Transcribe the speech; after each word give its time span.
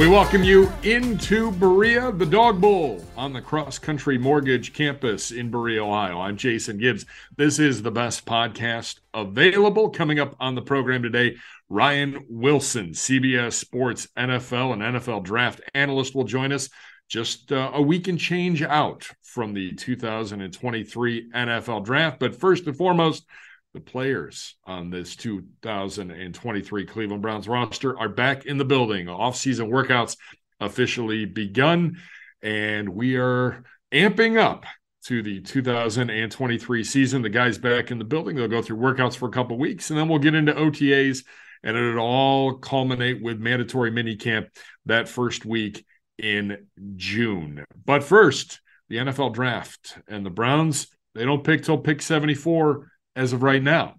We 0.00 0.08
welcome 0.08 0.42
you 0.42 0.72
into 0.82 1.52
Berea, 1.52 2.10
the 2.12 2.24
Dog 2.24 2.58
Bowl 2.58 3.04
on 3.18 3.34
the 3.34 3.42
Cross 3.42 3.80
Country 3.80 4.16
Mortgage 4.16 4.72
campus 4.72 5.30
in 5.30 5.50
Berea, 5.50 5.84
Ohio. 5.84 6.18
I'm 6.22 6.38
Jason 6.38 6.78
Gibbs. 6.78 7.04
This 7.36 7.58
is 7.58 7.82
the 7.82 7.90
best 7.90 8.24
podcast 8.24 9.00
available. 9.12 9.90
Coming 9.90 10.18
up 10.18 10.34
on 10.40 10.54
the 10.54 10.62
program 10.62 11.02
today, 11.02 11.36
Ryan 11.68 12.24
Wilson, 12.30 12.92
CBS 12.92 13.52
Sports 13.52 14.08
NFL 14.16 14.72
and 14.72 14.80
NFL 14.80 15.22
draft 15.22 15.60
analyst, 15.74 16.14
will 16.14 16.24
join 16.24 16.50
us 16.50 16.70
just 17.06 17.52
uh, 17.52 17.70
a 17.74 17.82
week 17.82 18.08
and 18.08 18.18
change 18.18 18.62
out 18.62 19.06
from 19.20 19.52
the 19.52 19.74
2023 19.74 21.30
NFL 21.30 21.84
draft. 21.84 22.18
But 22.18 22.40
first 22.40 22.66
and 22.66 22.74
foremost, 22.74 23.26
the 23.72 23.80
players 23.80 24.56
on 24.64 24.90
this 24.90 25.14
2023 25.16 26.86
Cleveland 26.86 27.22
Browns 27.22 27.48
roster 27.48 27.98
are 27.98 28.08
back 28.08 28.46
in 28.46 28.58
the 28.58 28.64
building. 28.64 29.08
Off-season 29.08 29.70
workouts 29.70 30.16
officially 30.58 31.24
begun, 31.24 31.98
and 32.42 32.88
we 32.88 33.16
are 33.16 33.62
amping 33.92 34.38
up 34.38 34.64
to 35.04 35.22
the 35.22 35.40
2023 35.40 36.84
season. 36.84 37.22
The 37.22 37.28
guys 37.28 37.58
back 37.58 37.90
in 37.90 37.98
the 37.98 38.04
building. 38.04 38.36
They'll 38.36 38.48
go 38.48 38.60
through 38.60 38.78
workouts 38.78 39.16
for 39.16 39.28
a 39.28 39.32
couple 39.32 39.56
weeks, 39.58 39.90
and 39.90 39.98
then 39.98 40.08
we'll 40.08 40.18
get 40.18 40.34
into 40.34 40.52
OTAs, 40.52 41.24
and 41.62 41.76
it'll 41.76 42.00
all 42.00 42.54
culminate 42.54 43.22
with 43.22 43.38
mandatory 43.38 43.90
mini 43.90 44.16
camp 44.16 44.48
that 44.86 45.08
first 45.08 45.46
week 45.46 45.84
in 46.18 46.66
June. 46.96 47.64
But 47.84 48.02
first, 48.02 48.60
the 48.88 48.96
NFL 48.96 49.32
draft 49.32 49.96
and 50.08 50.26
the 50.26 50.30
Browns. 50.30 50.88
They 51.14 51.24
don't 51.24 51.44
pick 51.44 51.64
till 51.64 51.78
pick 51.78 52.02
74 52.02 52.89
as 53.16 53.32
of 53.32 53.42
right 53.42 53.62
now. 53.62 53.96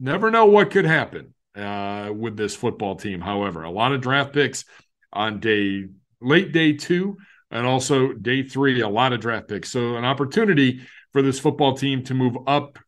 Never 0.00 0.30
know 0.30 0.46
what 0.46 0.70
could 0.70 0.84
happen 0.84 1.34
uh, 1.56 2.10
with 2.14 2.36
this 2.36 2.54
football 2.54 2.96
team. 2.96 3.20
However, 3.20 3.62
a 3.62 3.70
lot 3.70 3.92
of 3.92 4.00
draft 4.00 4.32
picks 4.32 4.64
on 5.12 5.40
day 5.40 5.86
late 6.20 6.52
day 6.52 6.72
two 6.72 7.16
and 7.50 7.66
also 7.66 8.12
day 8.12 8.42
three, 8.42 8.80
a 8.80 8.88
lot 8.88 9.12
of 9.12 9.20
draft 9.20 9.48
picks. 9.48 9.70
So 9.70 9.96
an 9.96 10.04
opportunity 10.04 10.80
for 11.12 11.22
this 11.22 11.38
football 11.38 11.76
team 11.76 12.02
to 12.04 12.14
move 12.14 12.36
up 12.46 12.78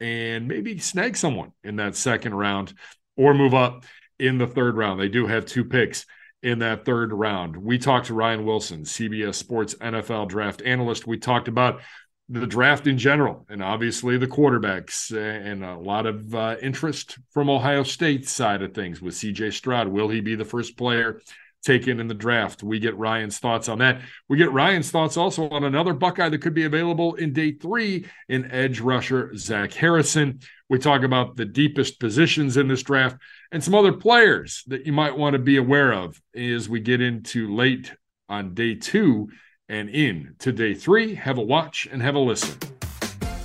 and 0.00 0.48
maybe 0.48 0.78
snag 0.78 1.16
someone 1.16 1.52
in 1.64 1.76
that 1.76 1.96
second 1.96 2.34
round 2.34 2.74
or 3.16 3.34
move 3.34 3.54
up 3.54 3.84
in 4.18 4.38
the 4.38 4.46
third 4.46 4.76
round. 4.76 5.00
They 5.00 5.08
do 5.08 5.26
have 5.26 5.46
two 5.46 5.64
picks 5.64 6.06
in 6.42 6.60
that 6.60 6.84
third 6.84 7.12
round. 7.12 7.56
We 7.56 7.78
talked 7.78 8.06
to 8.06 8.14
Ryan 8.14 8.44
Wilson, 8.44 8.82
CBS 8.82 9.34
Sports 9.34 9.74
NFL 9.74 10.28
draft 10.28 10.62
analyst. 10.62 11.06
We 11.06 11.18
talked 11.18 11.48
about 11.48 11.80
the 12.28 12.46
draft 12.46 12.86
in 12.86 12.98
general, 12.98 13.44
and 13.48 13.62
obviously 13.62 14.16
the 14.16 14.26
quarterbacks, 14.26 15.14
and 15.14 15.64
a 15.64 15.76
lot 15.76 16.06
of 16.06 16.34
uh, 16.34 16.56
interest 16.62 17.18
from 17.30 17.50
Ohio 17.50 17.82
State's 17.82 18.30
side 18.30 18.62
of 18.62 18.74
things 18.74 19.02
with 19.02 19.14
CJ 19.14 19.52
Stroud. 19.52 19.88
Will 19.88 20.08
he 20.08 20.20
be 20.20 20.34
the 20.34 20.44
first 20.44 20.76
player 20.76 21.20
taken 21.62 22.00
in 22.00 22.08
the 22.08 22.14
draft? 22.14 22.62
We 22.62 22.78
get 22.78 22.96
Ryan's 22.96 23.38
thoughts 23.38 23.68
on 23.68 23.78
that. 23.78 24.00
We 24.28 24.38
get 24.38 24.52
Ryan's 24.52 24.90
thoughts 24.90 25.16
also 25.16 25.48
on 25.50 25.64
another 25.64 25.92
Buckeye 25.92 26.28
that 26.28 26.38
could 26.38 26.54
be 26.54 26.64
available 26.64 27.14
in 27.16 27.32
day 27.32 27.52
three 27.52 28.06
in 28.28 28.50
edge 28.50 28.80
rusher 28.80 29.36
Zach 29.36 29.72
Harrison. 29.72 30.40
We 30.68 30.78
talk 30.78 31.02
about 31.02 31.36
the 31.36 31.44
deepest 31.44 32.00
positions 32.00 32.56
in 32.56 32.68
this 32.68 32.82
draft 32.82 33.16
and 33.50 33.62
some 33.62 33.74
other 33.74 33.92
players 33.92 34.62
that 34.68 34.86
you 34.86 34.92
might 34.92 35.18
want 35.18 35.34
to 35.34 35.38
be 35.38 35.56
aware 35.56 35.92
of 35.92 36.20
as 36.34 36.68
we 36.68 36.80
get 36.80 37.02
into 37.02 37.54
late 37.54 37.92
on 38.28 38.54
day 38.54 38.74
two 38.74 39.28
and 39.72 39.88
in 39.88 40.36
to 40.38 40.52
day 40.52 40.74
three. 40.74 41.14
Have 41.14 41.38
a 41.38 41.42
watch 41.42 41.88
and 41.90 42.02
have 42.02 42.14
a 42.14 42.18
listen. 42.18 42.58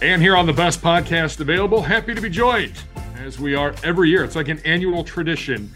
And 0.01 0.21
here 0.21 0.35
on 0.35 0.45
the 0.45 0.53
best 0.53 0.81
podcast 0.81 1.39
available, 1.39 1.81
happy 1.81 2.13
to 2.13 2.21
be 2.21 2.29
joined 2.29 2.73
as 3.19 3.39
we 3.39 3.55
are 3.55 3.73
every 3.83 4.09
year. 4.09 4.23
It's 4.25 4.35
like 4.35 4.49
an 4.49 4.59
annual 4.65 5.03
tradition 5.03 5.71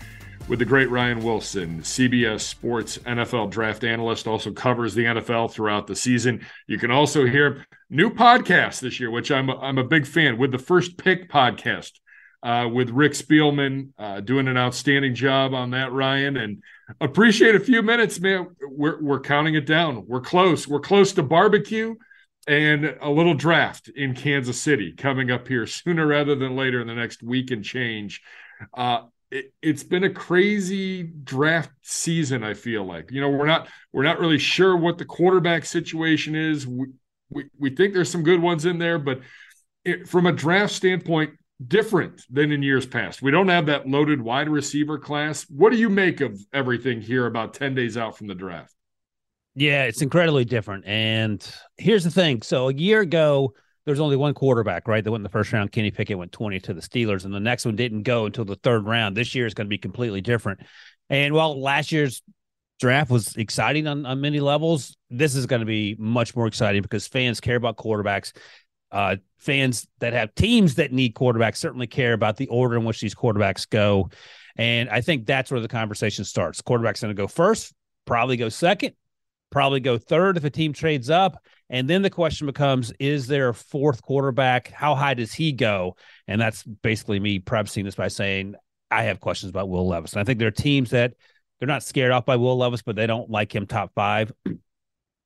with 0.49 0.59
the 0.59 0.65
great 0.65 0.89
Ryan 0.89 1.23
Wilson, 1.23 1.79
CBS 1.79 2.41
Sports 2.41 2.97
NFL 2.99 3.49
draft 3.49 3.85
analyst, 3.85 4.27
also 4.27 4.51
covers 4.51 4.93
the 4.93 5.05
NFL 5.05 5.51
throughout 5.51 5.87
the 5.87 5.95
season. 5.95 6.45
You 6.67 6.77
can 6.77 6.91
also 6.91 7.25
hear 7.25 7.65
new 7.89 8.09
podcast 8.09 8.81
this 8.81 8.99
year, 8.99 9.09
which 9.09 9.31
I'm 9.31 9.49
a, 9.49 9.57
I'm 9.57 9.77
a 9.77 9.83
big 9.85 10.05
fan 10.05 10.37
with 10.37 10.51
the 10.51 10.59
First 10.59 10.97
Pick 10.97 11.31
podcast 11.31 11.93
uh, 12.43 12.67
with 12.71 12.89
Rick 12.89 13.13
Spielman 13.13 13.89
uh, 13.97 14.19
doing 14.19 14.47
an 14.49 14.57
outstanding 14.57 15.15
job 15.15 15.53
on 15.53 15.71
that, 15.71 15.93
Ryan. 15.93 16.35
And 16.35 16.63
appreciate 16.99 17.55
a 17.55 17.59
few 17.59 17.81
minutes, 17.81 18.19
man. 18.19 18.47
We're, 18.61 19.01
we're 19.01 19.19
counting 19.19 19.55
it 19.55 19.65
down. 19.65 20.05
We're 20.07 20.21
close. 20.21 20.67
We're 20.67 20.79
close 20.79 21.13
to 21.13 21.23
barbecue 21.23 21.95
and 22.47 22.97
a 23.01 23.09
little 23.09 23.33
draft 23.33 23.89
in 23.89 24.15
Kansas 24.15 24.61
City 24.61 24.93
coming 24.93 25.31
up 25.31 25.47
here 25.47 25.67
sooner 25.67 26.07
rather 26.07 26.35
than 26.35 26.55
later 26.55 26.81
in 26.81 26.87
the 26.87 26.95
next 26.95 27.23
week 27.23 27.51
and 27.51 27.63
change. 27.63 28.21
Uh, 28.73 29.03
it, 29.29 29.53
has 29.63 29.83
been 29.83 30.03
a 30.03 30.09
crazy 30.09 31.03
draft 31.03 31.71
season. 31.81 32.43
I 32.43 32.53
feel 32.53 32.83
like 32.83 33.11
you 33.11 33.21
know 33.21 33.29
we're 33.29 33.45
not 33.45 33.69
we're 33.93 34.03
not 34.03 34.19
really 34.19 34.37
sure 34.37 34.75
what 34.75 34.97
the 34.97 35.05
quarterback 35.05 35.65
situation 35.65 36.35
is. 36.35 36.67
We 36.67 36.87
we, 37.29 37.45
we 37.57 37.69
think 37.69 37.93
there's 37.93 38.11
some 38.11 38.23
good 38.23 38.41
ones 38.41 38.65
in 38.65 38.77
there, 38.77 38.99
but 38.99 39.21
it, 39.85 40.07
from 40.07 40.25
a 40.25 40.31
draft 40.31 40.73
standpoint, 40.73 41.31
different 41.67 42.21
than 42.29 42.51
in 42.51 42.63
years 42.63 42.85
past. 42.85 43.21
We 43.21 43.31
don't 43.31 43.47
have 43.49 43.65
that 43.67 43.87
loaded 43.87 44.21
wide 44.21 44.49
receiver 44.49 44.97
class. 44.97 45.45
What 45.49 45.71
do 45.71 45.77
you 45.77 45.89
make 45.89 46.21
of 46.21 46.39
everything 46.53 47.01
here 47.01 47.25
about 47.25 47.53
10 47.53 47.75
days 47.75 47.97
out 47.97 48.17
from 48.17 48.27
the 48.27 48.35
draft? 48.35 48.73
Yeah, 49.55 49.83
it's 49.83 50.01
incredibly 50.01 50.45
different. 50.45 50.85
And 50.85 51.45
here's 51.77 52.03
the 52.03 52.11
thing. 52.11 52.41
So 52.41 52.69
a 52.69 52.73
year 52.73 53.01
ago, 53.01 53.53
there's 53.85 53.99
only 53.99 54.15
one 54.15 54.33
quarterback, 54.33 54.87
right? 54.87 55.03
That 55.03 55.11
went 55.11 55.21
in 55.21 55.23
the 55.23 55.29
first 55.29 55.51
round. 55.51 55.71
Kenny 55.71 55.91
Pickett 55.91 56.17
went 56.17 56.31
20 56.31 56.59
to 56.61 56.73
the 56.73 56.81
Steelers, 56.81 57.25
and 57.25 57.33
the 57.33 57.39
next 57.39 57.65
one 57.65 57.75
didn't 57.75 58.03
go 58.03 58.25
until 58.25 58.45
the 58.45 58.55
third 58.55 58.85
round. 58.85 59.17
This 59.17 59.35
year 59.35 59.45
is 59.45 59.53
going 59.53 59.65
to 59.65 59.69
be 59.69 59.77
completely 59.77 60.21
different. 60.21 60.61
And 61.09 61.33
while 61.33 61.59
last 61.59 61.91
year's 61.91 62.21
draft 62.79 63.11
was 63.11 63.35
exciting 63.35 63.87
on, 63.87 64.05
on 64.05 64.21
many 64.21 64.39
levels, 64.39 64.95
this 65.09 65.35
is 65.35 65.45
going 65.45 65.59
to 65.59 65.65
be 65.65 65.95
much 65.99 66.35
more 66.35 66.47
exciting 66.47 66.81
because 66.81 67.07
fans 67.07 67.39
care 67.39 67.55
about 67.55 67.77
quarterbacks. 67.77 68.33
Uh, 68.91 69.15
fans 69.37 69.87
that 69.99 70.13
have 70.13 70.35
teams 70.35 70.75
that 70.75 70.91
need 70.91 71.15
quarterbacks 71.15 71.57
certainly 71.57 71.87
care 71.87 72.13
about 72.13 72.37
the 72.37 72.47
order 72.47 72.75
in 72.75 72.83
which 72.83 73.01
these 73.01 73.15
quarterbacks 73.15 73.67
go. 73.69 74.09
And 74.55 74.89
I 74.89 75.01
think 75.01 75.25
that's 75.25 75.49
where 75.49 75.61
the 75.61 75.67
conversation 75.67 76.25
starts. 76.25 76.61
Quarterback's 76.61 77.01
going 77.01 77.15
to 77.15 77.19
go 77.21 77.27
first, 77.27 77.73
probably 78.05 78.37
go 78.37 78.49
second, 78.49 78.93
probably 79.49 79.79
go 79.79 79.97
third 79.97 80.37
if 80.37 80.43
a 80.43 80.49
team 80.49 80.73
trades 80.73 81.09
up. 81.09 81.43
And 81.69 81.89
then 81.89 82.01
the 82.01 82.09
question 82.09 82.47
becomes 82.47 82.91
is 82.99 83.27
there 83.27 83.49
a 83.49 83.53
fourth 83.53 84.01
quarterback? 84.01 84.69
How 84.69 84.93
high 84.93 85.13
does 85.13 85.33
he 85.33 85.51
go? 85.51 85.95
And 86.27 86.39
that's 86.39 86.63
basically 86.63 87.19
me 87.19 87.39
prefacing 87.39 87.85
this 87.85 87.95
by 87.95 88.09
saying 88.09 88.55
I 88.89 89.03
have 89.03 89.19
questions 89.19 89.49
about 89.49 89.69
Will 89.69 89.87
Levis. 89.87 90.13
And 90.13 90.21
I 90.21 90.23
think 90.25 90.39
there 90.39 90.49
are 90.49 90.51
teams 90.51 90.89
that 90.89 91.13
they're 91.59 91.67
not 91.67 91.83
scared 91.83 92.11
off 92.11 92.25
by 92.25 92.35
Will 92.35 92.57
Levis, 92.57 92.81
but 92.81 92.95
they 92.95 93.07
don't 93.07 93.29
like 93.29 93.55
him 93.55 93.65
top 93.65 93.93
five. 93.93 94.31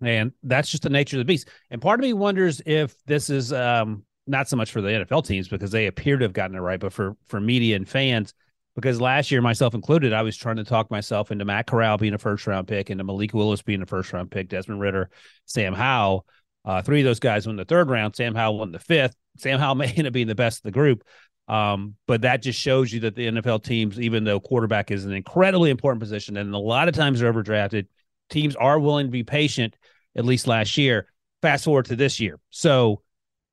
And 0.01 0.33
that's 0.43 0.69
just 0.69 0.83
the 0.83 0.89
nature 0.89 1.17
of 1.17 1.19
the 1.19 1.25
beast. 1.25 1.49
And 1.69 1.81
part 1.81 1.99
of 1.99 2.03
me 2.03 2.13
wonders 2.13 2.61
if 2.65 2.95
this 3.05 3.29
is 3.29 3.53
um, 3.53 4.03
not 4.27 4.49
so 4.49 4.57
much 4.57 4.71
for 4.71 4.81
the 4.81 4.89
NFL 4.89 5.25
teams 5.25 5.47
because 5.47 5.71
they 5.71 5.87
appear 5.87 6.17
to 6.17 6.25
have 6.25 6.33
gotten 6.33 6.55
it 6.55 6.59
right, 6.59 6.79
but 6.79 6.93
for 6.93 7.15
for 7.27 7.39
media 7.39 7.75
and 7.75 7.87
fans, 7.87 8.33
because 8.75 8.99
last 8.99 9.31
year, 9.31 9.41
myself 9.41 9.73
included, 9.73 10.11
I 10.11 10.21
was 10.21 10.35
trying 10.35 10.57
to 10.57 10.65
talk 10.65 10.91
myself 10.91 11.31
into 11.31 11.45
Matt 11.45 11.67
Corral 11.67 11.97
being 11.97 12.13
a 12.13 12.17
first 12.17 12.45
round 12.45 12.67
pick, 12.67 12.89
into 12.89 13.03
Malik 13.03 13.33
Willis 13.33 13.61
being 13.61 13.81
a 13.81 13.85
first 13.85 14.11
round 14.11 14.29
pick, 14.29 14.49
Desmond 14.49 14.81
Ridder, 14.81 15.09
Sam 15.45 15.73
Howell. 15.73 16.25
Uh, 16.65 16.81
three 16.81 16.99
of 17.01 17.05
those 17.05 17.19
guys 17.19 17.47
won 17.47 17.55
the 17.55 17.65
third 17.65 17.89
round. 17.89 18.15
Sam 18.15 18.35
Howell 18.35 18.59
won 18.59 18.71
the 18.71 18.79
fifth. 18.79 19.15
Sam 19.37 19.59
Howell 19.59 19.75
may 19.75 19.91
end 19.91 20.07
up 20.07 20.13
being 20.13 20.27
the 20.27 20.35
best 20.35 20.59
of 20.59 20.63
the 20.63 20.71
group. 20.71 21.03
Um, 21.47 21.95
but 22.07 22.21
that 22.21 22.41
just 22.41 22.59
shows 22.59 22.91
you 22.91 23.01
that 23.01 23.15
the 23.15 23.27
NFL 23.27 23.63
teams, 23.63 23.99
even 23.99 24.23
though 24.23 24.39
quarterback 24.39 24.91
is 24.91 25.05
an 25.05 25.13
incredibly 25.13 25.69
important 25.69 26.01
position 26.01 26.37
and 26.37 26.53
a 26.53 26.57
lot 26.57 26.87
of 26.87 26.95
times 26.95 27.19
they're 27.19 27.31
overdrafted, 27.31 27.85
teams 28.29 28.55
are 28.55 28.79
willing 28.79 29.07
to 29.07 29.11
be 29.11 29.23
patient, 29.23 29.75
at 30.15 30.25
least 30.25 30.47
last 30.47 30.77
year. 30.77 31.07
Fast 31.41 31.65
forward 31.65 31.85
to 31.85 31.95
this 31.95 32.19
year. 32.19 32.39
So 32.49 33.01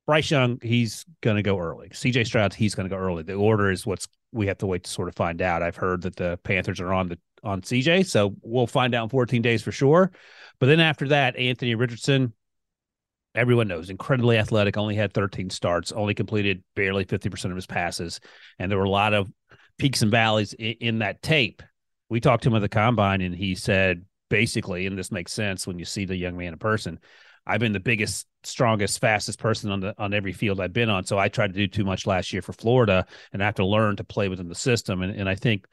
Bryce 0.05 0.31
Young, 0.31 0.59
he's 0.61 1.05
going 1.21 1.37
to 1.37 1.43
go 1.43 1.57
early. 1.57 1.89
CJ 1.89 2.25
Stroud, 2.25 2.53
he's 2.53 2.75
going 2.75 2.89
to 2.89 2.95
go 2.95 2.99
early. 2.99 3.23
The 3.23 3.33
order 3.33 3.71
is 3.71 3.85
what's 3.85 4.07
we 4.31 4.47
have 4.47 4.57
to 4.57 4.67
wait 4.67 4.83
to 4.83 4.89
sort 4.89 5.07
of 5.07 5.15
find 5.15 5.41
out. 5.41 5.61
I've 5.61 5.75
heard 5.75 6.01
that 6.01 6.15
the 6.15 6.39
Panthers 6.43 6.81
are 6.81 6.91
on 6.91 7.07
the 7.09 7.19
on 7.43 7.61
CJ, 7.61 8.05
so 8.05 8.35
we'll 8.41 8.67
find 8.67 8.95
out 8.95 9.03
in 9.03 9.09
14 9.09 9.41
days 9.41 9.61
for 9.61 9.71
sure. 9.71 10.11
But 10.59 10.67
then 10.67 10.79
after 10.79 11.09
that, 11.09 11.35
Anthony 11.35 11.75
Richardson, 11.75 12.33
everyone 13.35 13.67
knows 13.67 13.89
incredibly 13.89 14.37
athletic, 14.37 14.77
only 14.77 14.95
had 14.95 15.13
13 15.13 15.49
starts, 15.49 15.91
only 15.91 16.13
completed 16.13 16.63
barely 16.75 17.05
50% 17.05 17.45
of 17.45 17.55
his 17.55 17.65
passes. 17.65 18.19
And 18.59 18.71
there 18.71 18.77
were 18.77 18.85
a 18.85 18.89
lot 18.89 19.13
of 19.13 19.29
peaks 19.77 20.01
and 20.01 20.11
valleys 20.11 20.53
in, 20.53 20.75
in 20.79 20.99
that 20.99 21.21
tape. 21.21 21.61
We 22.09 22.19
talked 22.19 22.43
to 22.43 22.49
him 22.49 22.55
at 22.55 22.61
the 22.61 22.69
combine, 22.69 23.21
and 23.21 23.35
he 23.35 23.55
said 23.55 24.05
basically, 24.33 24.87
and 24.87 24.97
this 24.97 25.11
makes 25.11 25.31
sense 25.31 25.67
when 25.67 25.77
you 25.77 25.85
see 25.85 26.05
the 26.05 26.15
young 26.15 26.35
man 26.35 26.53
in 26.53 26.57
person. 26.57 26.99
I've 27.45 27.59
been 27.59 27.71
the 27.71 27.79
biggest, 27.79 28.25
strongest, 28.43 28.99
fastest 28.99 29.37
person 29.37 29.69
on 29.69 29.79
the 29.79 29.93
on 29.99 30.11
every 30.11 30.33
field 30.33 30.59
I've 30.59 30.73
been 30.73 30.89
on. 30.89 31.05
So 31.05 31.19
I 31.19 31.27
tried 31.27 31.53
to 31.53 31.59
do 31.59 31.67
too 31.67 31.83
much 31.83 32.07
last 32.07 32.33
year 32.33 32.41
for 32.41 32.53
Florida, 32.53 33.05
and 33.31 33.43
I 33.43 33.45
have 33.45 33.55
to 33.55 33.65
learn 33.65 33.95
to 33.97 34.03
play 34.03 34.29
within 34.29 34.49
the 34.49 34.55
system. 34.55 35.03
And 35.03 35.15
and 35.15 35.29
I 35.29 35.35
think 35.35 35.67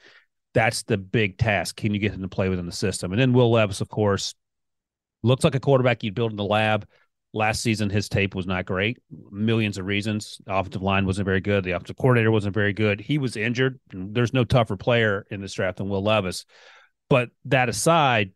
that's 0.53 0.83
the 0.83 0.99
big 0.99 1.39
task. 1.39 1.77
Can 1.77 1.95
you 1.95 2.01
get 2.01 2.13
him 2.13 2.21
to 2.21 2.29
play 2.29 2.51
within 2.51 2.67
the 2.67 2.73
system? 2.73 3.13
And 3.13 3.21
then 3.21 3.33
Will 3.33 3.51
Levis, 3.51 3.81
of 3.81 3.89
course, 3.89 4.35
looks 5.23 5.43
like 5.43 5.55
a 5.55 5.61
quarterback 5.61 6.03
you'd 6.03 6.15
build 6.15 6.33
in 6.33 6.37
the 6.37 6.45
lab. 6.45 6.87
Last 7.33 7.63
season, 7.63 7.89
his 7.89 8.11
tape 8.11 8.35
was 8.35 8.47
not 8.47 8.67
great. 8.67 8.99
Millions 9.31 9.79
of 9.79 9.87
reasons. 9.87 10.39
The 10.45 10.55
offensive 10.55 10.83
line 10.83 11.07
wasn't 11.07 11.25
very 11.25 11.41
good. 11.41 11.65
The 11.65 11.71
offensive 11.71 11.97
coordinator 11.97 12.31
wasn't 12.31 12.55
very 12.55 12.75
good. 12.75 13.01
He 13.01 13.17
was 13.17 13.37
injured. 13.37 13.81
There's 13.91 14.35
no 14.35 14.45
tougher 14.45 14.77
player 14.77 15.25
in 15.31 15.41
this 15.41 15.55
draft 15.55 15.79
than 15.79 15.89
Will 15.89 16.03
Levis. 16.03 16.45
But 17.09 17.31
that 17.47 17.69
aside, 17.69 18.33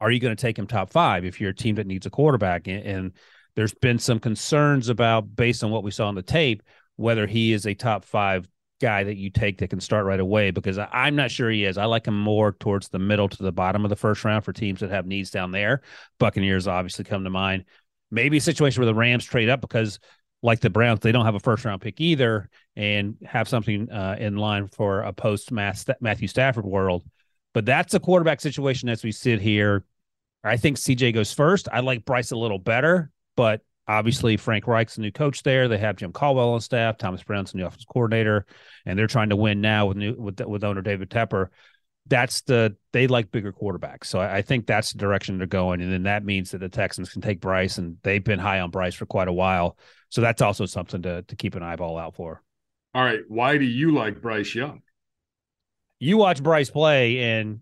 are 0.00 0.10
you 0.10 0.20
going 0.20 0.34
to 0.34 0.40
take 0.40 0.58
him 0.58 0.66
top 0.66 0.90
five 0.90 1.24
if 1.24 1.40
you're 1.40 1.50
a 1.50 1.54
team 1.54 1.76
that 1.76 1.86
needs 1.86 2.06
a 2.06 2.10
quarterback? 2.10 2.68
And, 2.68 2.82
and 2.84 3.12
there's 3.56 3.74
been 3.74 3.98
some 3.98 4.20
concerns 4.20 4.88
about, 4.88 5.34
based 5.34 5.64
on 5.64 5.70
what 5.70 5.82
we 5.82 5.90
saw 5.90 6.08
on 6.08 6.14
the 6.14 6.22
tape, 6.22 6.62
whether 6.96 7.26
he 7.26 7.52
is 7.52 7.66
a 7.66 7.74
top 7.74 8.04
five 8.04 8.48
guy 8.80 9.04
that 9.04 9.16
you 9.16 9.30
take 9.30 9.58
that 9.58 9.70
can 9.70 9.80
start 9.80 10.06
right 10.06 10.20
away 10.20 10.50
because 10.50 10.78
I, 10.78 11.08
am 11.08 11.16
not 11.16 11.30
sure 11.30 11.50
he 11.50 11.64
is. 11.64 11.78
I 11.78 11.84
like 11.86 12.06
him 12.06 12.18
more 12.18 12.52
towards 12.52 12.88
the 12.88 12.98
middle 12.98 13.28
to 13.28 13.42
the 13.42 13.52
bottom 13.52 13.84
of 13.84 13.88
the 13.88 13.96
first 13.96 14.24
round 14.24 14.44
for 14.44 14.52
teams 14.52 14.80
that 14.80 14.90
have 14.90 15.06
needs 15.06 15.30
down 15.30 15.50
there. 15.50 15.82
Buccaneers 16.18 16.68
obviously 16.68 17.04
come 17.04 17.24
to 17.24 17.30
mind. 17.30 17.64
Maybe 18.10 18.36
a 18.36 18.40
situation 18.40 18.80
where 18.80 18.86
the 18.86 18.94
Rams 18.94 19.24
trade 19.24 19.48
up 19.48 19.60
because, 19.60 19.98
like 20.42 20.60
the 20.60 20.70
Browns, 20.70 21.00
they 21.00 21.12
don't 21.12 21.24
have 21.24 21.34
a 21.34 21.40
first 21.40 21.64
round 21.64 21.82
pick 21.82 22.00
either 22.00 22.48
and 22.76 23.16
have 23.26 23.48
something 23.48 23.90
uh, 23.90 24.16
in 24.18 24.36
line 24.36 24.68
for 24.68 25.00
a 25.00 25.12
post 25.12 25.50
Matthew 25.50 26.28
Stafford 26.28 26.64
world. 26.64 27.04
But 27.54 27.66
that's 27.66 27.94
a 27.94 28.00
quarterback 28.00 28.40
situation 28.40 28.88
as 28.88 29.02
we 29.02 29.12
sit 29.12 29.40
here. 29.40 29.84
I 30.44 30.56
think 30.56 30.76
CJ 30.76 31.14
goes 31.14 31.32
first. 31.32 31.68
I 31.72 31.80
like 31.80 32.04
Bryce 32.04 32.30
a 32.30 32.36
little 32.36 32.58
better, 32.58 33.10
but 33.36 33.62
obviously 33.88 34.36
Frank 34.36 34.66
Reich's 34.66 34.96
the 34.96 35.02
new 35.02 35.10
coach 35.10 35.42
there. 35.42 35.66
They 35.66 35.78
have 35.78 35.96
Jim 35.96 36.12
Caldwell 36.12 36.50
on 36.50 36.60
staff, 36.60 36.98
Thomas 36.98 37.22
Brown's 37.22 37.52
the 37.52 37.58
new 37.58 37.66
offense 37.66 37.84
coordinator, 37.86 38.46
and 38.84 38.98
they're 38.98 39.06
trying 39.06 39.30
to 39.30 39.36
win 39.36 39.60
now 39.60 39.86
with 39.86 39.96
new 39.96 40.14
with 40.14 40.40
with 40.40 40.62
owner 40.62 40.82
David 40.82 41.10
Tepper. 41.10 41.48
That's 42.06 42.42
the 42.42 42.76
they 42.92 43.06
like 43.06 43.30
bigger 43.30 43.52
quarterbacks, 43.52 44.06
so 44.06 44.20
I, 44.20 44.36
I 44.36 44.42
think 44.42 44.66
that's 44.66 44.92
the 44.92 44.98
direction 44.98 45.38
they're 45.38 45.46
going, 45.46 45.80
and 45.80 45.92
then 45.92 46.04
that 46.04 46.24
means 46.24 46.52
that 46.52 46.58
the 46.58 46.68
Texans 46.68 47.10
can 47.10 47.22
take 47.22 47.40
Bryce, 47.40 47.78
and 47.78 47.96
they've 48.02 48.22
been 48.22 48.38
high 48.38 48.60
on 48.60 48.70
Bryce 48.70 48.94
for 48.94 49.06
quite 49.06 49.28
a 49.28 49.32
while, 49.32 49.76
so 50.10 50.20
that's 50.20 50.42
also 50.42 50.66
something 50.66 51.02
to 51.02 51.22
to 51.22 51.36
keep 51.36 51.54
an 51.54 51.62
eyeball 51.62 51.98
out 51.98 52.14
for. 52.14 52.42
All 52.94 53.04
right, 53.04 53.20
why 53.28 53.58
do 53.58 53.64
you 53.64 53.92
like 53.92 54.22
Bryce 54.22 54.54
Young? 54.54 54.82
You 56.00 56.16
watch 56.16 56.42
Bryce 56.42 56.70
play, 56.70 57.18
and 57.20 57.60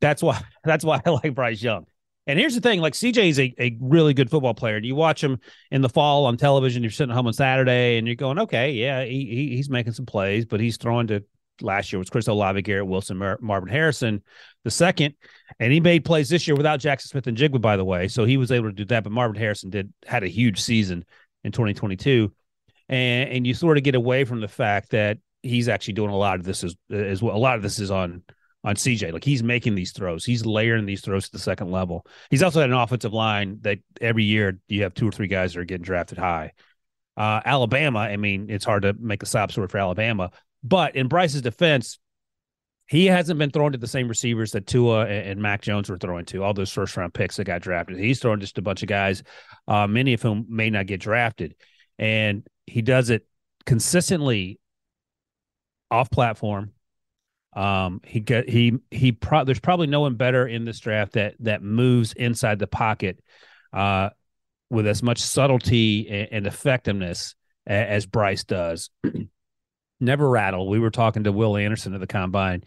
that's 0.00 0.22
why 0.22 0.40
that's 0.64 0.84
why 0.84 1.00
I 1.04 1.10
like 1.10 1.34
Bryce 1.34 1.62
Young. 1.62 1.86
And 2.26 2.38
here's 2.38 2.54
the 2.54 2.60
thing: 2.60 2.80
like 2.80 2.94
CJ 2.94 3.28
is 3.28 3.38
a, 3.38 3.54
a 3.58 3.76
really 3.80 4.14
good 4.14 4.30
football 4.30 4.54
player. 4.54 4.76
And 4.76 4.84
you 4.86 4.94
watch 4.94 5.22
him 5.22 5.38
in 5.70 5.82
the 5.82 5.88
fall 5.88 6.26
on 6.26 6.36
television. 6.36 6.82
You're 6.82 6.90
sitting 6.90 7.14
home 7.14 7.26
on 7.26 7.32
Saturday, 7.32 7.98
and 7.98 8.06
you're 8.06 8.16
going, 8.16 8.38
"Okay, 8.40 8.72
yeah, 8.72 9.04
he, 9.04 9.24
he 9.26 9.56
he's 9.56 9.70
making 9.70 9.92
some 9.92 10.06
plays, 10.06 10.44
but 10.44 10.60
he's 10.60 10.76
throwing 10.76 11.06
to 11.08 11.24
last 11.62 11.92
year 11.92 11.98
was 11.98 12.10
Chris 12.10 12.28
Olave, 12.28 12.60
Garrett 12.62 12.86
Wilson, 12.86 13.16
Mar- 13.16 13.38
Marvin 13.40 13.68
Harrison, 13.68 14.22
the 14.64 14.70
second, 14.70 15.14
and 15.58 15.72
he 15.72 15.80
made 15.80 16.04
plays 16.04 16.28
this 16.28 16.46
year 16.46 16.56
without 16.56 16.80
Jaxon 16.80 17.08
Smith-Njigba, 17.08 17.60
by 17.60 17.76
the 17.76 17.84
way. 17.84 18.08
So 18.08 18.24
he 18.24 18.36
was 18.36 18.52
able 18.52 18.68
to 18.68 18.74
do 18.74 18.84
that. 18.86 19.04
But 19.04 19.12
Marvin 19.12 19.40
Harrison 19.40 19.70
did 19.70 19.92
had 20.06 20.22
a 20.22 20.28
huge 20.28 20.60
season 20.60 21.04
in 21.44 21.52
2022, 21.52 22.32
and 22.88 23.30
and 23.30 23.46
you 23.46 23.54
sort 23.54 23.78
of 23.78 23.84
get 23.84 23.94
away 23.94 24.24
from 24.24 24.40
the 24.40 24.48
fact 24.48 24.90
that 24.90 25.18
he's 25.46 25.68
actually 25.68 25.94
doing 25.94 26.10
a 26.10 26.16
lot 26.16 26.38
of 26.38 26.44
this 26.44 26.64
as 26.64 26.74
as 26.90 27.22
well. 27.22 27.36
A 27.36 27.38
lot 27.38 27.56
of 27.56 27.62
this 27.62 27.78
is 27.78 27.90
on 27.90 28.22
on 28.64 28.74
CJ. 28.74 29.12
Like 29.12 29.24
he's 29.24 29.42
making 29.42 29.74
these 29.74 29.92
throws, 29.92 30.24
he's 30.24 30.44
layering 30.44 30.86
these 30.86 31.00
throws 31.00 31.26
to 31.26 31.32
the 31.32 31.38
second 31.38 31.70
level. 31.70 32.04
He's 32.30 32.42
also 32.42 32.60
had 32.60 32.70
an 32.70 32.76
offensive 32.76 33.12
line 33.12 33.58
that 33.62 33.78
every 34.00 34.24
year 34.24 34.58
you 34.68 34.82
have 34.82 34.94
two 34.94 35.08
or 35.08 35.12
three 35.12 35.28
guys 35.28 35.54
that 35.54 35.60
are 35.60 35.64
getting 35.64 35.84
drafted 35.84 36.18
high. 36.18 36.52
Uh, 37.16 37.40
Alabama, 37.44 38.00
I 38.00 38.16
mean, 38.16 38.50
it's 38.50 38.64
hard 38.64 38.82
to 38.82 38.94
make 38.98 39.22
a 39.22 39.26
sob 39.26 39.50
story 39.52 39.68
for 39.68 39.78
Alabama, 39.78 40.30
but 40.62 40.96
in 40.96 41.08
Bryce's 41.08 41.42
defense, 41.42 41.98
he 42.88 43.06
hasn't 43.06 43.38
been 43.38 43.50
thrown 43.50 43.72
to 43.72 43.78
the 43.78 43.86
same 43.86 44.08
receivers 44.08 44.52
that 44.52 44.66
Tua 44.66 45.06
and, 45.06 45.28
and 45.28 45.42
Mac 45.42 45.62
Jones 45.62 45.88
were 45.88 45.96
throwing 45.96 46.24
to, 46.26 46.42
all 46.42 46.54
those 46.54 46.72
first 46.72 46.96
round 46.96 47.14
picks 47.14 47.36
that 47.36 47.44
got 47.44 47.62
drafted. 47.62 47.98
He's 47.98 48.20
throwing 48.20 48.40
just 48.40 48.58
a 48.58 48.62
bunch 48.62 48.82
of 48.82 48.88
guys, 48.88 49.22
uh, 49.66 49.86
many 49.86 50.12
of 50.12 50.22
whom 50.22 50.46
may 50.48 50.70
not 50.70 50.86
get 50.86 51.00
drafted. 51.00 51.54
And 51.98 52.46
he 52.66 52.82
does 52.82 53.10
it 53.10 53.26
consistently 53.64 54.60
off 55.90 56.10
platform 56.10 56.72
um, 57.56 58.02
he 58.04 58.20
got 58.20 58.48
he 58.48 58.78
he 58.90 59.12
pro- 59.12 59.44
there's 59.44 59.60
probably 59.60 59.86
no 59.86 60.02
one 60.02 60.16
better 60.16 60.46
in 60.46 60.66
this 60.66 60.78
draft 60.78 61.14
that 61.14 61.34
that 61.40 61.62
moves 61.62 62.12
inside 62.12 62.58
the 62.58 62.66
pocket 62.66 63.18
uh, 63.72 64.10
with 64.68 64.86
as 64.86 65.02
much 65.02 65.20
subtlety 65.20 66.06
and, 66.08 66.28
and 66.32 66.46
effectiveness 66.46 67.34
as, 67.66 67.88
as 67.88 68.06
Bryce 68.06 68.44
does. 68.44 68.90
Never 70.00 70.28
rattle. 70.28 70.68
We 70.68 70.78
were 70.78 70.90
talking 70.90 71.24
to 71.24 71.32
Will 71.32 71.56
Anderson 71.56 71.94
of 71.94 72.00
the 72.00 72.06
combine, 72.06 72.62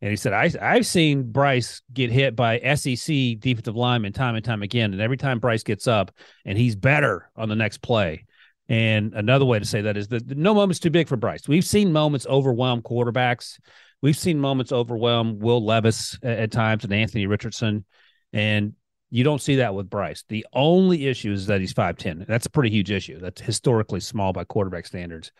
and 0.00 0.10
he 0.10 0.16
said, 0.16 0.32
I, 0.32 0.50
I've 0.62 0.86
seen 0.86 1.30
Bryce 1.30 1.82
get 1.92 2.10
hit 2.10 2.34
by 2.34 2.58
SEC 2.74 3.38
defensive 3.38 3.76
linemen 3.76 4.14
time 4.14 4.36
and 4.36 4.44
time 4.44 4.62
again. 4.62 4.92
And 4.92 5.02
every 5.02 5.18
time 5.18 5.40
Bryce 5.40 5.62
gets 5.62 5.86
up 5.86 6.12
and 6.46 6.56
he's 6.56 6.76
better 6.76 7.30
on 7.36 7.50
the 7.50 7.56
next 7.56 7.82
play. 7.82 8.24
And 8.70 9.14
another 9.14 9.44
way 9.44 9.58
to 9.58 9.64
say 9.64 9.80
that 9.82 9.96
is 9.96 10.06
that 10.08 10.28
no 10.28 10.54
moment's 10.54 10.78
too 10.78 10.90
big 10.90 11.08
for 11.08 11.16
Bryce. 11.16 11.48
We've 11.48 11.64
seen 11.64 11.92
moments 11.92 12.24
overwhelm 12.28 12.82
quarterbacks. 12.82 13.58
We've 14.00 14.16
seen 14.16 14.38
moments 14.38 14.70
overwhelm 14.70 15.40
Will 15.40 15.62
Levis 15.62 16.16
at, 16.22 16.38
at 16.38 16.52
times 16.52 16.84
and 16.84 16.92
Anthony 16.92 17.26
Richardson, 17.26 17.84
and 18.32 18.74
you 19.10 19.24
don't 19.24 19.42
see 19.42 19.56
that 19.56 19.74
with 19.74 19.90
Bryce. 19.90 20.24
The 20.28 20.46
only 20.52 21.08
issue 21.08 21.32
is 21.32 21.46
that 21.46 21.60
he's 21.60 21.74
5'10. 21.74 22.28
That's 22.28 22.46
a 22.46 22.50
pretty 22.50 22.70
huge 22.70 22.92
issue. 22.92 23.18
That's 23.18 23.40
historically 23.40 23.98
small 23.98 24.32
by 24.32 24.44
quarterback 24.44 24.86
standards. 24.86 25.32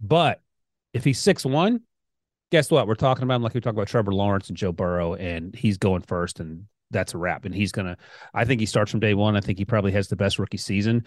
But 0.00 0.40
if 0.94 1.04
he's 1.04 1.18
six 1.18 1.44
one, 1.44 1.82
guess 2.50 2.70
what? 2.70 2.86
We're 2.86 2.94
talking 2.94 3.24
about 3.24 3.36
him 3.36 3.42
like 3.42 3.52
we 3.52 3.60
talk 3.60 3.74
about 3.74 3.88
Trevor 3.88 4.14
Lawrence 4.14 4.48
and 4.48 4.56
Joe 4.56 4.72
Burrow, 4.72 5.14
and 5.14 5.54
he's 5.54 5.76
going 5.76 6.00
first, 6.00 6.40
and 6.40 6.64
that's 6.90 7.12
a 7.12 7.18
wrap. 7.18 7.44
And 7.44 7.54
he's 7.54 7.72
gonna 7.72 7.98
I 8.32 8.46
think 8.46 8.58
he 8.60 8.66
starts 8.66 8.90
from 8.90 9.00
day 9.00 9.12
one. 9.12 9.36
I 9.36 9.40
think 9.40 9.58
he 9.58 9.66
probably 9.66 9.92
has 9.92 10.08
the 10.08 10.16
best 10.16 10.38
rookie 10.38 10.56
season 10.56 11.04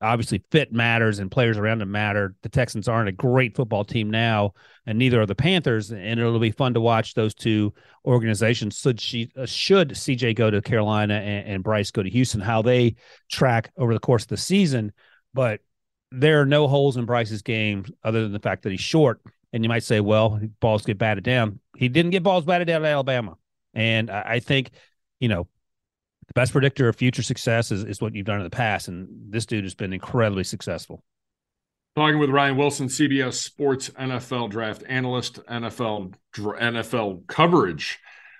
obviously 0.00 0.42
fit 0.50 0.72
matters 0.72 1.18
and 1.18 1.30
players 1.30 1.56
around 1.56 1.80
him 1.80 1.90
matter. 1.90 2.34
The 2.42 2.48
Texans 2.48 2.88
aren't 2.88 3.08
a 3.08 3.12
great 3.12 3.56
football 3.56 3.84
team 3.84 4.10
now, 4.10 4.52
and 4.86 4.98
neither 4.98 5.20
are 5.20 5.26
the 5.26 5.34
Panthers. 5.34 5.90
And 5.90 6.20
it'll 6.20 6.38
be 6.38 6.50
fun 6.50 6.74
to 6.74 6.80
watch 6.80 7.14
those 7.14 7.34
two 7.34 7.72
organizations. 8.04 8.78
Should 8.78 9.00
she 9.00 9.30
uh, 9.36 9.46
should 9.46 9.90
CJ 9.90 10.34
go 10.36 10.50
to 10.50 10.60
Carolina 10.60 11.14
and, 11.14 11.48
and, 11.48 11.64
Bryce 11.64 11.90
go 11.90 12.02
to 12.02 12.10
Houston? 12.10 12.40
How 12.40 12.62
they 12.62 12.96
track 13.30 13.72
over 13.76 13.94
the 13.94 14.00
course 14.00 14.24
of 14.24 14.28
the 14.28 14.36
season, 14.36 14.92
but 15.32 15.60
there 16.12 16.40
are 16.40 16.46
no 16.46 16.68
holes 16.68 16.96
in 16.96 17.04
Bryce's 17.04 17.42
game 17.42 17.84
other 18.04 18.22
than 18.22 18.32
the 18.32 18.38
fact 18.38 18.62
that 18.62 18.70
he's 18.70 18.80
short. 18.80 19.20
And 19.52 19.64
you 19.64 19.68
might 19.68 19.84
say, 19.84 20.00
well, 20.00 20.40
balls 20.60 20.84
get 20.84 20.98
batted 20.98 21.24
down. 21.24 21.60
He 21.76 21.88
didn't 21.88 22.10
get 22.10 22.22
balls 22.22 22.44
batted 22.44 22.68
down 22.68 22.84
at 22.84 22.92
Alabama, 22.92 23.36
and 23.74 24.10
I, 24.10 24.22
I 24.26 24.40
think 24.40 24.70
you 25.20 25.28
know 25.28 25.48
the 26.28 26.34
best 26.34 26.52
predictor 26.52 26.88
of 26.88 26.96
future 26.96 27.22
success 27.22 27.70
is, 27.70 27.84
is 27.84 28.00
what 28.00 28.14
you've 28.14 28.26
done 28.26 28.38
in 28.38 28.44
the 28.44 28.50
past. 28.50 28.88
And 28.88 29.08
this 29.30 29.46
dude 29.46 29.64
has 29.64 29.74
been 29.74 29.92
incredibly 29.92 30.44
successful. 30.44 31.02
Talking 31.94 32.18
with 32.18 32.30
Ryan 32.30 32.56
Wilson, 32.56 32.88
CBS 32.88 33.34
Sports 33.34 33.88
NFL 33.90 34.50
Draft 34.50 34.82
Analyst, 34.86 35.36
NFL 35.46 36.12
NFL 36.34 37.26
coverage 37.26 37.98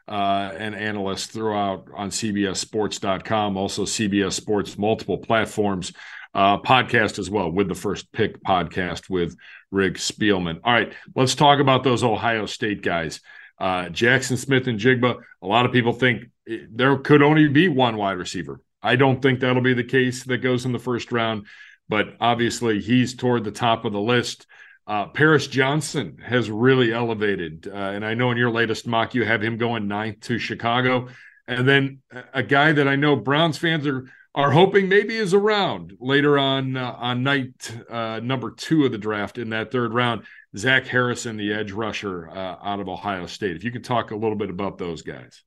uh, 0.09 0.52
and 0.57 0.75
analyst 0.75 1.31
throughout 1.31 1.88
on 1.95 2.11
CBSSports.com, 2.11 3.57
also 3.57 3.85
CBS 3.85 4.35
Sports 4.35 4.76
multiple 4.76 5.19
platforms, 5.19 5.93
uh, 6.35 6.59
podcast 6.59 7.19
as 7.19 7.31
well 7.31 7.50
with 7.50 7.69
the 7.69 7.75
First 7.75 8.12
Pick 8.12 8.43
podcast 8.45 9.09
with 9.09 9.35
Rick 9.71 9.95
Spielman. 9.95 10.61
All 10.62 10.73
right, 10.73 10.93
let's 11.14 11.35
talk 11.35 11.59
about 11.59 11.83
those 11.83 12.05
Ohio 12.05 12.45
State 12.45 12.83
guys. 12.83 13.21
Uh, 13.59 13.87
Jaxon 13.87 14.37
Smith-Njigba. 14.37 15.16
A 15.40 15.47
lot 15.47 15.64
of 15.64 15.73
people 15.73 15.95
think 15.95 16.25
there 16.70 16.96
could 16.98 17.22
only 17.22 17.48
be 17.48 17.68
one 17.68 17.96
wide 17.96 18.18
receiver. 18.18 18.60
I 18.82 18.96
don't 18.96 19.20
think 19.20 19.40
that'll 19.40 19.62
be 19.62 19.74
the 19.74 19.84
case 19.84 20.24
that 20.24 20.38
goes 20.38 20.64
in 20.64 20.72
the 20.72 20.78
first 20.78 21.10
round, 21.10 21.46
but 21.88 22.16
obviously 22.20 22.80
he's 22.80 23.14
toward 23.14 23.44
the 23.44 23.50
top 23.50 23.84
of 23.84 23.92
the 23.92 24.00
list. 24.00 24.46
Uh, 24.86 25.06
Paris 25.08 25.48
Johnson 25.48 26.18
has 26.24 26.48
really 26.48 26.92
elevated, 26.92 27.68
uh, 27.68 27.74
and 27.74 28.04
I 28.04 28.14
know 28.14 28.30
in 28.30 28.36
your 28.36 28.52
latest 28.52 28.86
mock 28.86 29.14
you 29.14 29.24
have 29.24 29.42
him 29.42 29.56
going 29.56 29.88
ninth 29.88 30.20
to 30.22 30.38
Chicago, 30.38 31.08
and 31.48 31.66
then 31.66 32.00
a 32.32 32.42
guy 32.42 32.72
that 32.72 32.86
I 32.86 32.94
know 32.94 33.16
Browns 33.16 33.58
fans 33.58 33.86
are 33.86 34.06
are 34.36 34.50
hoping 34.50 34.86
maybe 34.86 35.16
is 35.16 35.32
around 35.32 35.94
later 35.98 36.38
on 36.38 36.76
uh, 36.76 36.94
on 36.98 37.22
night 37.22 37.74
uh, 37.90 38.20
number 38.22 38.50
two 38.50 38.84
of 38.84 38.92
the 38.92 38.98
draft 38.98 39.38
in 39.38 39.48
that 39.50 39.72
third 39.72 39.94
round. 39.94 40.24
Zach 40.56 40.86
Harrison, 40.86 41.36
the 41.36 41.52
edge 41.52 41.72
rusher 41.72 42.28
uh, 42.28 42.56
out 42.62 42.78
of 42.78 42.88
Ohio 42.88 43.26
State. 43.26 43.56
If 43.56 43.64
you 43.64 43.72
could 43.72 43.84
talk 43.84 44.10
a 44.10 44.16
little 44.16 44.36
bit 44.36 44.50
about 44.50 44.78
those 44.78 45.02
guys. 45.02 45.42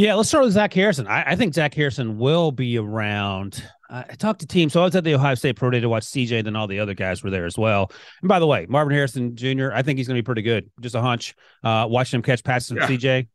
Yeah, 0.00 0.14
let's 0.14 0.30
start 0.30 0.44
with 0.44 0.54
Zach 0.54 0.72
Harrison. 0.72 1.06
I, 1.06 1.32
I 1.32 1.36
think 1.36 1.52
Zach 1.52 1.74
Harrison 1.74 2.16
will 2.16 2.52
be 2.52 2.78
around. 2.78 3.62
Uh, 3.90 4.04
I 4.08 4.14
talked 4.14 4.40
to 4.40 4.46
teams, 4.46 4.72
so 4.72 4.80
I 4.80 4.84
was 4.84 4.96
at 4.96 5.04
the 5.04 5.14
Ohio 5.14 5.34
State 5.34 5.56
Pro 5.56 5.68
Day 5.68 5.80
to 5.80 5.90
watch 5.90 6.04
CJ, 6.04 6.42
then 6.42 6.56
all 6.56 6.66
the 6.66 6.80
other 6.80 6.94
guys 6.94 7.22
were 7.22 7.28
there 7.28 7.44
as 7.44 7.58
well. 7.58 7.92
And 8.22 8.28
by 8.30 8.38
the 8.38 8.46
way, 8.46 8.64
Marvin 8.66 8.94
Harrison 8.94 9.36
Jr., 9.36 9.72
I 9.74 9.82
think 9.82 9.98
he's 9.98 10.08
going 10.08 10.16
to 10.16 10.22
be 10.22 10.24
pretty 10.24 10.40
good. 10.40 10.70
Just 10.80 10.94
a 10.94 11.02
hunch. 11.02 11.34
Uh, 11.62 11.86
watching 11.86 12.16
him 12.16 12.22
catch 12.22 12.42
passes 12.42 12.68
from 12.68 12.78
yeah. 12.78 12.86
CJ, 12.86 13.28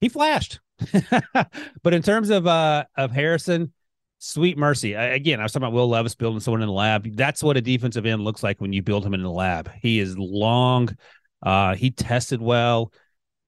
he 0.00 0.08
flashed. 0.08 0.60
but 1.82 1.92
in 1.92 2.02
terms 2.02 2.30
of 2.30 2.46
uh 2.46 2.84
of 2.96 3.10
Harrison, 3.10 3.72
sweet 4.18 4.56
mercy. 4.56 4.94
I, 4.94 5.06
again, 5.06 5.40
I 5.40 5.42
was 5.42 5.50
talking 5.50 5.64
about 5.64 5.74
Will 5.74 5.88
Levis 5.88 6.14
building 6.14 6.38
someone 6.38 6.62
in 6.62 6.68
the 6.68 6.72
lab. 6.72 7.16
That's 7.16 7.42
what 7.42 7.56
a 7.56 7.60
defensive 7.60 8.06
end 8.06 8.22
looks 8.22 8.44
like 8.44 8.60
when 8.60 8.72
you 8.72 8.80
build 8.80 9.04
him 9.04 9.14
in 9.14 9.24
the 9.24 9.30
lab. 9.30 9.72
He 9.82 9.98
is 9.98 10.16
long. 10.16 10.96
Uh, 11.42 11.74
he 11.74 11.90
tested 11.90 12.40
well. 12.40 12.92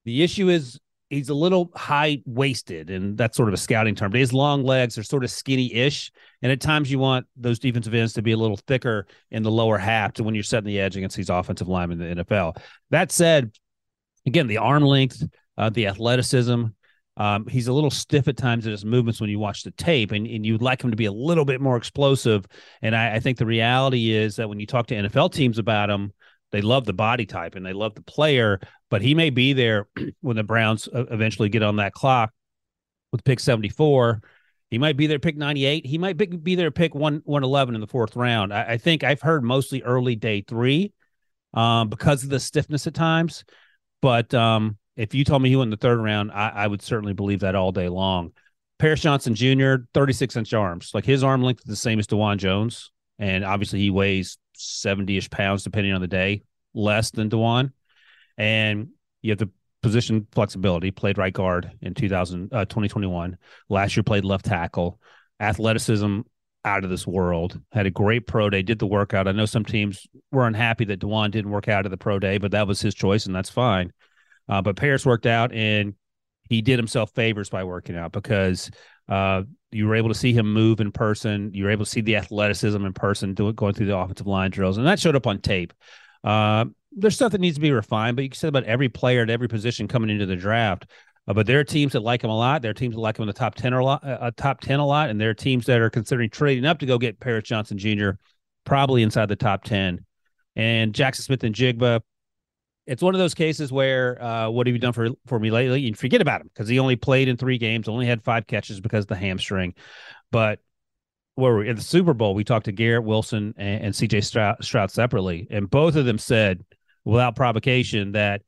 The 0.03 0.23
issue 0.23 0.49
is 0.49 0.77
he's 1.09 1.29
a 1.29 1.33
little 1.33 1.71
high 1.75 2.21
waisted, 2.25 2.89
and 2.89 3.17
that's 3.17 3.37
sort 3.37 3.49
of 3.49 3.53
a 3.53 3.57
scouting 3.57 3.95
term. 3.95 4.11
But 4.11 4.19
his 4.19 4.33
long 4.33 4.63
legs 4.63 4.97
are 4.97 5.03
sort 5.03 5.23
of 5.23 5.31
skinny 5.31 5.73
ish, 5.73 6.11
and 6.41 6.51
at 6.51 6.61
times 6.61 6.91
you 6.91 6.99
want 6.99 7.27
those 7.35 7.59
defensive 7.59 7.93
ends 7.93 8.13
to 8.13 8.21
be 8.21 8.31
a 8.31 8.37
little 8.37 8.57
thicker 8.67 9.07
in 9.31 9.43
the 9.43 9.51
lower 9.51 9.77
half 9.77 10.13
to 10.13 10.23
when 10.23 10.35
you're 10.35 10.43
setting 10.43 10.67
the 10.67 10.79
edge 10.79 10.97
against 10.97 11.15
these 11.15 11.29
offensive 11.29 11.67
linemen 11.67 12.01
in 12.01 12.17
the 12.17 12.23
NFL. 12.23 12.57
That 12.89 13.11
said, 13.11 13.51
again, 14.25 14.47
the 14.47 14.57
arm 14.57 14.83
length, 14.83 15.23
uh, 15.57 15.69
the 15.69 15.87
athleticism. 15.87 16.65
Um, 17.17 17.47
he's 17.47 17.67
a 17.67 17.73
little 17.73 17.91
stiff 17.91 18.27
at 18.27 18.35
times 18.35 18.65
in 18.65 18.73
his 18.73 18.83
movements 18.83 19.21
when 19.21 19.29
you 19.29 19.39
watch 19.39 19.63
the 19.63 19.71
tape, 19.71 20.11
and, 20.11 20.27
and 20.27 20.45
you'd 20.45 20.61
like 20.61 20.83
him 20.83 20.91
to 20.91 20.97
be 20.97 21.05
a 21.05 21.11
little 21.13 21.45
bit 21.45 21.61
more 21.61 21.77
explosive. 21.77 22.45
And 22.81 22.93
I, 22.93 23.15
I 23.15 23.19
think 23.21 23.37
the 23.37 23.45
reality 23.45 24.11
is 24.11 24.35
that 24.35 24.49
when 24.49 24.59
you 24.59 24.65
talk 24.65 24.87
to 24.87 24.95
NFL 24.95 25.31
teams 25.31 25.57
about 25.57 25.89
him, 25.89 26.11
they 26.55 26.61
love 26.61 26.85
the 26.85 26.93
body 26.93 27.25
type 27.25 27.55
and 27.55 27.65
they 27.65 27.73
love 27.73 27.95
the 27.95 28.01
player, 28.01 28.61
but 28.89 29.01
he 29.01 29.13
may 29.13 29.29
be 29.29 29.51
there 29.51 29.89
when 30.21 30.37
the 30.37 30.43
Browns 30.43 30.87
eventually 30.93 31.49
get 31.49 31.63
on 31.63 31.75
that 31.75 31.91
clock 31.91 32.31
with 33.11 33.25
pick 33.25 33.41
74. 33.41 34.21
He 34.71 34.77
might 34.77 34.95
be 34.95 35.05
there 35.05 35.19
pick 35.19 35.35
98. 35.35 35.85
He 35.85 35.97
might 35.97 36.15
be 36.15 36.55
there 36.55 36.71
pick 36.71 36.95
1 36.95 37.23
111 37.25 37.75
in 37.75 37.81
the 37.81 37.87
fourth 37.87 38.15
round. 38.15 38.53
I, 38.53 38.63
I 38.63 38.77
think 38.77 39.03
I've 39.03 39.21
heard 39.21 39.43
mostly 39.43 39.83
early 39.83 40.15
day 40.15 40.45
three 40.47 40.93
um, 41.53 41.89
because 41.89 42.23
of 42.23 42.29
the 42.29 42.39
stiffness 42.39 42.87
at 42.87 42.93
times. 42.93 43.43
But 44.01 44.33
um, 44.33 44.77
if 44.95 45.13
you 45.13 45.25
told 45.25 45.41
me 45.41 45.49
he 45.49 45.57
went 45.57 45.67
in 45.67 45.71
the 45.71 45.77
third 45.77 45.99
round, 45.99 46.31
I, 46.31 46.49
I 46.49 46.67
would 46.67 46.81
certainly 46.81 47.13
believe 47.13 47.41
that 47.41 47.55
all 47.55 47.73
day 47.73 47.89
long. 47.89 48.31
Paris 48.79 49.01
Johnson 49.01 49.35
Jr., 49.35 49.75
36 49.93 50.37
inch 50.37 50.53
arms. 50.53 50.91
Like 50.93 51.05
his 51.05 51.21
arm 51.21 51.43
length 51.43 51.63
is 51.65 51.69
the 51.69 51.75
same 51.75 51.99
as 51.99 52.07
Dawand 52.07 52.37
Jones. 52.37 52.91
And 53.19 53.43
obviously 53.43 53.79
he 53.79 53.89
weighs 53.89 54.37
70 54.55 55.17
ish 55.17 55.29
pounds, 55.29 55.63
depending 55.63 55.93
on 55.93 56.01
the 56.01 56.07
day, 56.07 56.43
less 56.73 57.11
than 57.11 57.29
Dawand. 57.29 57.71
And 58.37 58.89
you 59.21 59.31
have 59.31 59.39
the 59.39 59.49
position 59.81 60.27
flexibility, 60.31 60.91
played 60.91 61.17
right 61.17 61.33
guard 61.33 61.71
in 61.81 61.93
2000, 61.93 62.53
uh, 62.53 62.65
2021. 62.65 63.37
Last 63.69 63.95
year 63.95 64.03
played 64.03 64.25
left 64.25 64.45
tackle. 64.45 64.99
Athleticism 65.39 66.21
out 66.65 66.83
of 66.83 66.89
this 66.89 67.05
world. 67.05 67.61
Had 67.71 67.85
a 67.85 67.91
great 67.91 68.25
pro 68.27 68.49
day, 68.49 68.63
did 68.63 68.79
the 68.79 68.87
workout. 68.87 69.27
I 69.27 69.31
know 69.31 69.45
some 69.45 69.63
teams 69.63 70.07
were 70.31 70.47
unhappy 70.47 70.85
that 70.85 70.99
Dawand 70.99 71.31
didn't 71.31 71.51
work 71.51 71.67
out 71.67 71.85
at 71.85 71.91
the 71.91 71.97
pro 71.97 72.19
day, 72.19 72.39
but 72.39 72.51
that 72.51 72.67
was 72.67 72.81
his 72.81 72.95
choice, 72.95 73.27
and 73.27 73.35
that's 73.35 73.49
fine. 73.49 73.93
Uh, 74.49 74.61
but 74.61 74.75
Paris 74.75 75.05
worked 75.05 75.27
out, 75.27 75.53
and 75.53 75.93
he 76.49 76.61
did 76.61 76.79
himself 76.79 77.11
favors 77.11 77.49
by 77.49 77.63
working 77.63 77.95
out 77.95 78.11
because 78.11 78.69
uh, 79.09 79.43
you 79.71 79.87
were 79.87 79.95
able 79.95 80.09
to 80.09 80.15
see 80.15 80.33
him 80.33 80.51
move 80.51 80.79
in 80.79 80.91
person. 80.91 81.51
You 81.53 81.65
were 81.65 81.71
able 81.71 81.85
to 81.85 81.91
see 81.91 82.01
the 82.01 82.15
athleticism 82.15 82.83
in 82.83 82.93
person, 82.93 83.33
doing 83.33 83.55
going 83.55 83.73
through 83.73 83.87
the 83.87 83.97
offensive 83.97 84.27
line 84.27 84.51
drills, 84.51 84.77
and 84.77 84.87
that 84.87 84.99
showed 84.99 85.15
up 85.15 85.27
on 85.27 85.39
tape. 85.39 85.73
Uh, 86.23 86.65
there's 86.91 87.15
stuff 87.15 87.31
that 87.33 87.41
needs 87.41 87.55
to 87.55 87.61
be 87.61 87.71
refined, 87.71 88.15
but 88.15 88.23
you 88.23 88.29
can 88.29 88.37
say 88.37 88.47
about 88.47 88.63
every 88.63 88.89
player 88.89 89.21
at 89.21 89.29
every 89.29 89.47
position 89.47 89.87
coming 89.87 90.09
into 90.09 90.25
the 90.25 90.35
draft. 90.35 90.85
Uh, 91.27 91.33
but 91.33 91.45
there 91.45 91.59
are 91.59 91.63
teams 91.63 91.93
that 91.93 92.01
like 92.01 92.23
him 92.23 92.29
a 92.29 92.37
lot. 92.37 92.61
There 92.61 92.71
are 92.71 92.75
teams 92.75 92.95
that 92.95 93.01
like 93.01 93.17
him 93.17 93.23
in 93.23 93.27
the 93.27 93.33
top 93.33 93.55
ten 93.55 93.73
or 93.73 93.79
a 93.79 93.85
lot, 93.85 94.07
uh, 94.07 94.31
top 94.37 94.61
ten 94.61 94.79
a 94.79 94.85
lot, 94.85 95.09
and 95.09 95.19
there 95.19 95.29
are 95.29 95.35
teams 95.35 95.65
that 95.65 95.81
are 95.81 95.89
considering 95.89 96.29
trading 96.29 96.65
up 96.65 96.79
to 96.79 96.85
go 96.85 96.97
get 96.97 97.19
Paris 97.19 97.43
Johnson 97.43 97.77
Jr. 97.77 98.11
probably 98.63 99.03
inside 99.03 99.27
the 99.27 99.35
top 99.35 99.63
ten. 99.63 100.05
And 100.55 100.93
Jaxon 100.93 101.21
Smith-Njigba, 101.21 101.99
it's 102.87 103.01
one 103.01 103.15
of 103.15 103.19
those 103.19 103.33
cases 103.33 103.71
where 103.71 104.21
uh, 104.21 104.49
what 104.49 104.67
have 104.67 104.75
you 104.75 104.79
done 104.79 104.93
for 104.93 105.09
for 105.25 105.39
me 105.39 105.51
lately? 105.51 105.81
You 105.81 105.93
forget 105.95 106.21
about 106.21 106.41
him 106.41 106.49
because 106.53 106.67
he 106.67 106.79
only 106.79 106.95
played 106.95 107.27
in 107.27 107.37
three 107.37 107.57
games, 107.57 107.87
only 107.87 108.05
had 108.05 108.23
five 108.23 108.47
catches 108.47 108.79
because 108.79 109.05
of 109.05 109.07
the 109.07 109.15
hamstring. 109.15 109.73
But 110.31 110.59
where 111.35 111.55
we? 111.55 111.69
at 111.69 111.75
the 111.75 111.81
Super 111.81 112.13
Bowl, 112.13 112.35
we 112.35 112.43
talked 112.43 112.65
to 112.65 112.71
Garrett 112.71 113.03
Wilson 113.03 113.53
and, 113.57 113.85
and 113.85 113.93
CJ 113.93 114.23
Stroud, 114.23 114.63
Stroud, 114.63 114.91
separately, 114.91 115.47
and 115.49 115.69
both 115.69 115.95
of 115.95 116.05
them 116.05 116.17
said 116.17 116.63
without 117.03 117.35
provocation 117.35 118.13
that 118.13 118.41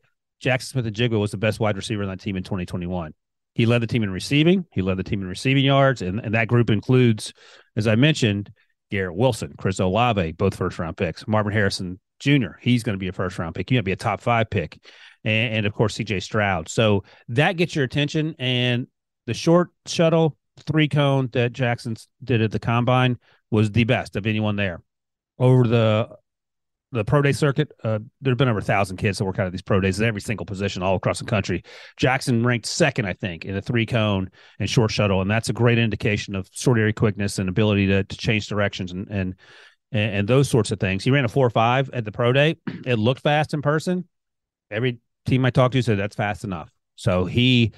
Jaxon 0.44 0.64
Smith-Njigba 0.64 1.20
was 1.20 1.32
the 1.32 1.38
best 1.38 1.60
wide 1.60 1.76
receiver 1.76 2.04
on 2.04 2.10
that 2.10 2.20
team 2.20 2.36
in 2.36 2.44
2021. 2.44 3.14
He 3.54 3.66
led 3.66 3.82
the 3.82 3.88
team 3.88 4.04
in 4.04 4.12
receiving, 4.12 4.66
he 4.72 4.84
led 4.84 4.98
the 4.98 5.04
team 5.04 5.22
in 5.22 5.28
receiving 5.28 5.66
yards, 5.66 6.04
and, 6.04 6.20
and 6.20 6.36
that 6.36 6.48
group 6.48 6.70
includes, 6.70 7.34
as 7.76 7.88
I 7.88 7.96
mentioned, 7.96 8.52
Garrett 8.92 9.16
Wilson, 9.16 9.56
Chris 9.58 9.80
Olave, 9.80 10.34
both 10.34 10.56
first 10.56 10.78
round 10.78 10.96
picks, 10.96 11.28
Marvin 11.28 11.54
Harrison, 11.54 12.00
Jr. 12.20 12.58
He's 12.60 12.84
going 12.84 12.96
to 12.96 13.00
be 13.00 13.08
a 13.08 13.14
first 13.14 13.38
round 13.40 13.56
pick. 13.56 13.70
He's 13.70 13.76
going 13.76 13.84
to 13.84 13.86
be 13.86 13.92
a 13.92 13.98
top 13.98 14.22
five 14.22 14.50
pick. 14.50 14.80
And, 15.24 15.56
and 15.56 15.66
of 15.66 15.74
course, 15.74 15.98
CJ 15.98 16.24
Stroud. 16.24 16.70
So 16.70 17.04
that 17.30 17.58
gets 17.58 17.76
your 17.76 17.86
attention. 17.86 18.36
And 18.40 18.88
the 19.26 19.34
short 19.34 19.70
shuttle 19.86 20.38
three 20.62 20.88
cone 20.88 21.30
that 21.34 21.54
Jaxon 21.54 22.04
did 22.24 22.42
at 22.42 22.52
the 22.52 22.60
combine 22.60 23.18
was 23.52 23.72
the 23.72 23.84
best 23.84 24.16
of 24.16 24.26
anyone 24.26 24.56
there. 24.56 24.82
Over 25.40 25.68
the 25.68 26.10
the 26.94 27.04
pro 27.04 27.22
day 27.22 27.34
circuit, 27.34 27.70
uh, 27.84 28.00
there 28.22 28.32
have 28.32 28.38
been 28.38 28.48
over 28.48 28.60
a 28.60 28.64
thousand 28.64 28.96
kids 28.96 29.18
that 29.18 29.26
work 29.26 29.40
out 29.40 29.46
of 29.46 29.52
these 29.52 29.62
pro 29.62 29.82
days 29.82 30.00
at 30.00 30.08
every 30.08 30.22
single 30.22 30.46
position 30.46 30.82
all 30.82 30.96
across 30.96 31.20
the 31.20 31.26
country. 31.26 31.64
Jaxon 32.00 32.46
ranked 32.46 32.66
second, 32.66 33.06
I 33.06 33.14
think, 33.14 33.44
in 33.44 33.54
the 33.54 33.62
three 33.62 33.86
cone 33.86 34.32
and 34.60 34.70
short 34.70 34.92
shuttle, 34.92 35.22
and 35.22 35.30
that's 35.30 35.50
a 35.50 35.54
great 35.54 35.78
indication 35.78 36.34
of 36.34 36.50
short 36.52 36.80
area 36.80 36.94
quickness 36.94 37.40
and 37.40 37.50
ability 37.50 37.88
to, 37.88 38.04
to 38.06 38.18
change 38.18 38.48
directions 38.48 38.92
and 38.92 39.08
and 39.10 39.36
and, 39.92 40.16
and 40.16 40.28
those 40.28 40.50
sorts 40.50 40.72
of 40.72 40.80
things. 40.80 41.04
He 41.04 41.12
ran 41.12 41.26
a 41.26 41.30
four 41.30 41.46
or 41.46 41.52
five 41.52 41.90
at 41.92 42.06
the 42.06 42.12
pro 42.12 42.34
day. 42.34 42.58
It 42.86 43.00
looked 43.00 43.22
fast 43.22 43.54
in 43.54 43.62
person. 43.62 44.08
Every 44.70 45.00
team 45.26 45.46
I 45.46 45.50
talked 45.50 45.74
to 45.74 45.82
said 45.82 46.00
that's 46.00 46.16
fast 46.16 46.44
enough. 46.44 46.72
So 46.96 47.26
he 47.26 47.74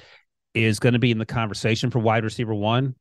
is 0.54 0.80
going 0.80 0.94
to 0.94 1.00
be 1.00 1.12
in 1.12 1.18
the 1.18 1.26
conversation 1.26 1.92
for 1.92 2.00
wide 2.00 2.24
receiver 2.24 2.54
one. 2.54 2.96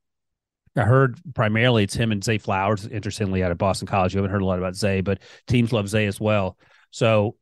I 0.76 0.82
heard 0.82 1.18
primarily 1.34 1.84
it's 1.84 1.94
him 1.94 2.12
and 2.12 2.22
Zay 2.22 2.38
Flowers, 2.38 2.86
interestingly, 2.86 3.42
out 3.42 3.50
of 3.50 3.58
Boston 3.58 3.88
College. 3.88 4.14
You 4.14 4.18
haven't 4.18 4.30
heard 4.30 4.42
a 4.42 4.46
lot 4.46 4.58
about 4.58 4.76
Zay, 4.76 5.00
but 5.00 5.20
teams 5.46 5.72
love 5.72 5.88
Zay 5.88 6.06
as 6.06 6.20
well. 6.20 6.56
So 6.90 7.36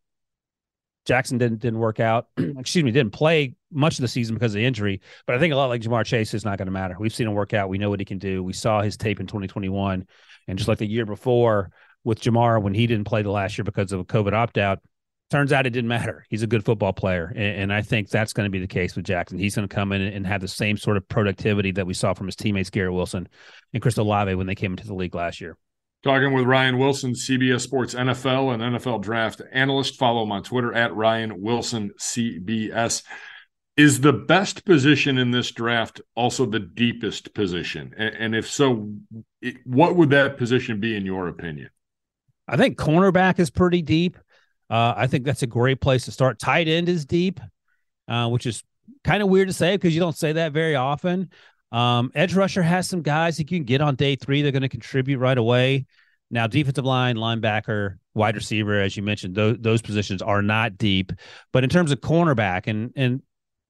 Jaxon 1.07 1.39
didn't 1.39 1.61
didn't 1.61 1.79
work 1.79 2.01
out. 2.01 2.29
Excuse 2.37 2.85
me, 2.85 2.91
didn't 2.91 3.13
play 3.13 3.55
much 3.71 3.99
of 3.99 4.03
the 4.03 4.09
season 4.09 4.35
because 4.35 4.53
of 4.53 4.57
the 4.57 4.65
injury. 4.65 5.01
But 5.27 5.37
I 5.37 5.39
think 5.39 5.53
a 5.53 5.57
lot 5.57 5.69
like 5.69 5.83
Ja'Marr 5.83 6.05
Chase 6.05 6.35
is 6.35 6.45
not 6.45 6.59
going 6.59 6.67
to 6.67 6.73
matter. 6.73 6.97
We've 6.99 7.15
seen 7.15 7.27
him 7.27 7.35
work 7.35 7.55
out. 7.55 7.69
We 7.69 7.79
know 7.79 7.91
what 7.91 8.01
he 8.01 8.05
can 8.05 8.19
do. 8.19 8.43
We 8.43 8.53
saw 8.53 8.83
his 8.83 8.97
tape 8.97 9.21
in 9.21 9.27
2021. 9.27 10.07
And 10.49 10.59
just 10.59 10.69
like 10.69 10.79
the 10.79 10.87
year 10.87 11.07
before 11.07 11.71
with 12.05 12.21
Ja'Marr, 12.21 12.63
when 12.63 12.75
he 12.75 12.87
didn't 12.87 13.07
play 13.07 13.23
the 13.23 13.31
last 13.31 13.59
year 13.59 13.65
because 13.65 13.93
of 13.93 14.01
a 14.01 14.05
COVID 14.05 14.33
opt 14.33 14.59
out, 14.59 14.81
turns 15.31 15.53
out 15.53 15.67
it 15.67 15.71
didn't 15.71 15.89
matter. 15.89 16.25
He's 16.29 16.43
a 16.43 16.47
good 16.47 16.65
football 16.65 16.93
player. 16.93 17.33
And, 17.35 17.63
and 17.63 17.73
I 17.73 17.83
think 17.83 18.09
that's 18.09 18.33
going 18.33 18.47
to 18.47 18.51
be 18.51 18.61
the 18.61 18.67
case 18.67 18.95
with 18.95 19.07
Jaxon. 19.07 19.41
He's 19.41 19.57
going 19.57 19.69
to 19.69 19.75
come 19.75 19.93
in 19.93 20.03
and 20.03 20.27
have 20.27 20.41
the 20.41 20.49
same 20.49 20.77
sort 20.77 20.97
of 20.97 21.09
productivity 21.09 21.73
that 21.73 21.87
we 21.87 21.95
saw 21.95 22.15
from 22.15 22.27
his 22.27 22.37
teammates, 22.37 22.71
Garrett 22.71 22.95
Wilson 22.95 23.29
and 23.73 23.83
Chris 23.83 23.99
Olave, 23.99 24.35
when 24.35 24.47
they 24.47 24.55
came 24.55 24.73
into 24.73 24.87
the 24.87 24.95
league 24.95 25.15
last 25.15 25.41
year. 25.41 25.57
Talking 26.07 26.33
with 26.33 26.45
Ryan 26.45 26.79
Wilson, 26.79 27.15
CBS 27.15 27.63
Sports 27.63 27.93
NFL 27.93 28.55
and 28.55 28.77
NFL 28.77 29.03
draft 29.03 29.43
analyst. 29.51 29.97
Follow 29.97 30.23
him 30.23 30.31
on 30.31 30.45
Twitter 30.45 30.73
at 30.73 30.95
Ryan 30.95 31.43
Wilson 31.43 31.91
CBS. 31.99 33.03
Is 33.77 34.01
the 34.01 34.13
best 34.13 34.65
position 34.65 35.19
in 35.19 35.33
this 35.33 35.51
draft 35.51 36.01
also 36.15 36.47
the 36.47 36.61
deepest 36.61 37.35
position? 37.35 37.93
And, 37.99 38.37
if 38.37 38.49
so, 38.49 38.95
what 39.65 39.97
would 39.97 40.11
that 40.11 40.37
position 40.37 40.79
be 40.79 40.95
in 40.95 41.05
your 41.05 41.27
opinion? 41.27 41.71
I 42.47 42.57
think 42.57 42.79
cornerback 42.79 43.41
is 43.41 43.51
pretty 43.51 43.83
deep. 43.83 44.17
Uh, 44.71 44.95
I 44.97 45.09
think 45.09 45.25
that's 45.25 45.43
a 45.43 45.49
great 45.49 45.81
place 45.81 46.05
to 46.05 46.13
start. 46.13 46.39
Tight 46.39 46.69
end 46.69 46.89
is 46.89 47.05
deep, 47.05 47.41
uh, 48.07 48.29
which 48.29 48.47
is 48.47 48.63
kind 49.03 49.25
of 49.25 49.29
weird 49.29 49.49
to 49.49 49.55
say 49.55 49.77
because 49.77 49.93
you 49.93 49.99
don't 50.01 50.17
say 50.17 50.35
that 50.35 50.53
very 50.53 50.77
often. 50.77 51.31
Um, 51.73 52.11
edge 52.15 52.35
rusher 52.35 52.63
has 52.63 52.89
some 52.89 53.03
guys 53.03 53.37
that 53.37 53.51
you 53.51 53.59
can 53.59 53.65
get 53.65 53.81
on 53.81 53.97
day 53.97 54.17
three. 54.17 54.43
They're 54.43 54.53
going 54.53 54.63
to 54.63 54.69
contribute 54.69 55.19
right 55.19 55.37
away. 55.37 55.87
Now, 56.31 56.47
defensive 56.47 56.85
line, 56.85 57.17
linebacker, 57.17 57.99
wide 58.15 58.35
receiver, 58.35 58.81
as 58.81 58.97
you 58.97 59.03
mentioned, 59.03 59.35
those, 59.35 59.57
those 59.61 59.83
positions 59.83 60.23
are 60.23 60.43
not 60.43 60.77
deep. 60.77 61.13
But 61.53 61.65
in 61.65 61.71
terms 61.71 61.93
of 61.93 62.01
cornerback, 62.01 62.67
and 62.67 62.93
and 62.97 63.23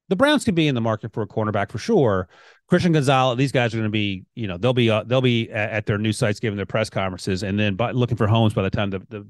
the 0.09 0.17
Browns 0.17 0.45
could 0.45 0.55
be 0.55 0.69
in 0.69 0.75
the 0.75 0.81
market 0.81 1.13
for 1.13 1.23
a 1.23 1.27
cornerback 1.27 1.71
for 1.71 1.79
sure. 1.79 2.29
Christian 2.69 2.93
Gonzalez, 2.93 3.39
these 3.39 3.53
guys 3.53 3.75
are 3.75 3.79
going 3.79 3.89
to 3.89 3.93
be, 3.93 4.25
you 4.35 4.47
know, 4.47 4.57
they'll 4.57 4.73
be 4.73 4.91
uh, 4.91 5.03
they'll 5.05 5.21
be 5.21 5.51
at, 5.51 5.71
at, 5.71 5.87
their 5.87 5.99
new 5.99 6.13
sites 6.13 6.41
giving 6.41 6.57
their 6.57 6.67
press 6.67 6.91
conferences, 6.91 7.43
and 7.43 7.59
then 7.59 7.75
by, 7.75 7.91
looking 7.91 8.17
for 8.17 8.27
homes 8.27 8.55
by 8.55 8.63
the 8.63 8.71
time 8.71 8.91
the, 8.91 9.01
the 9.09 9.27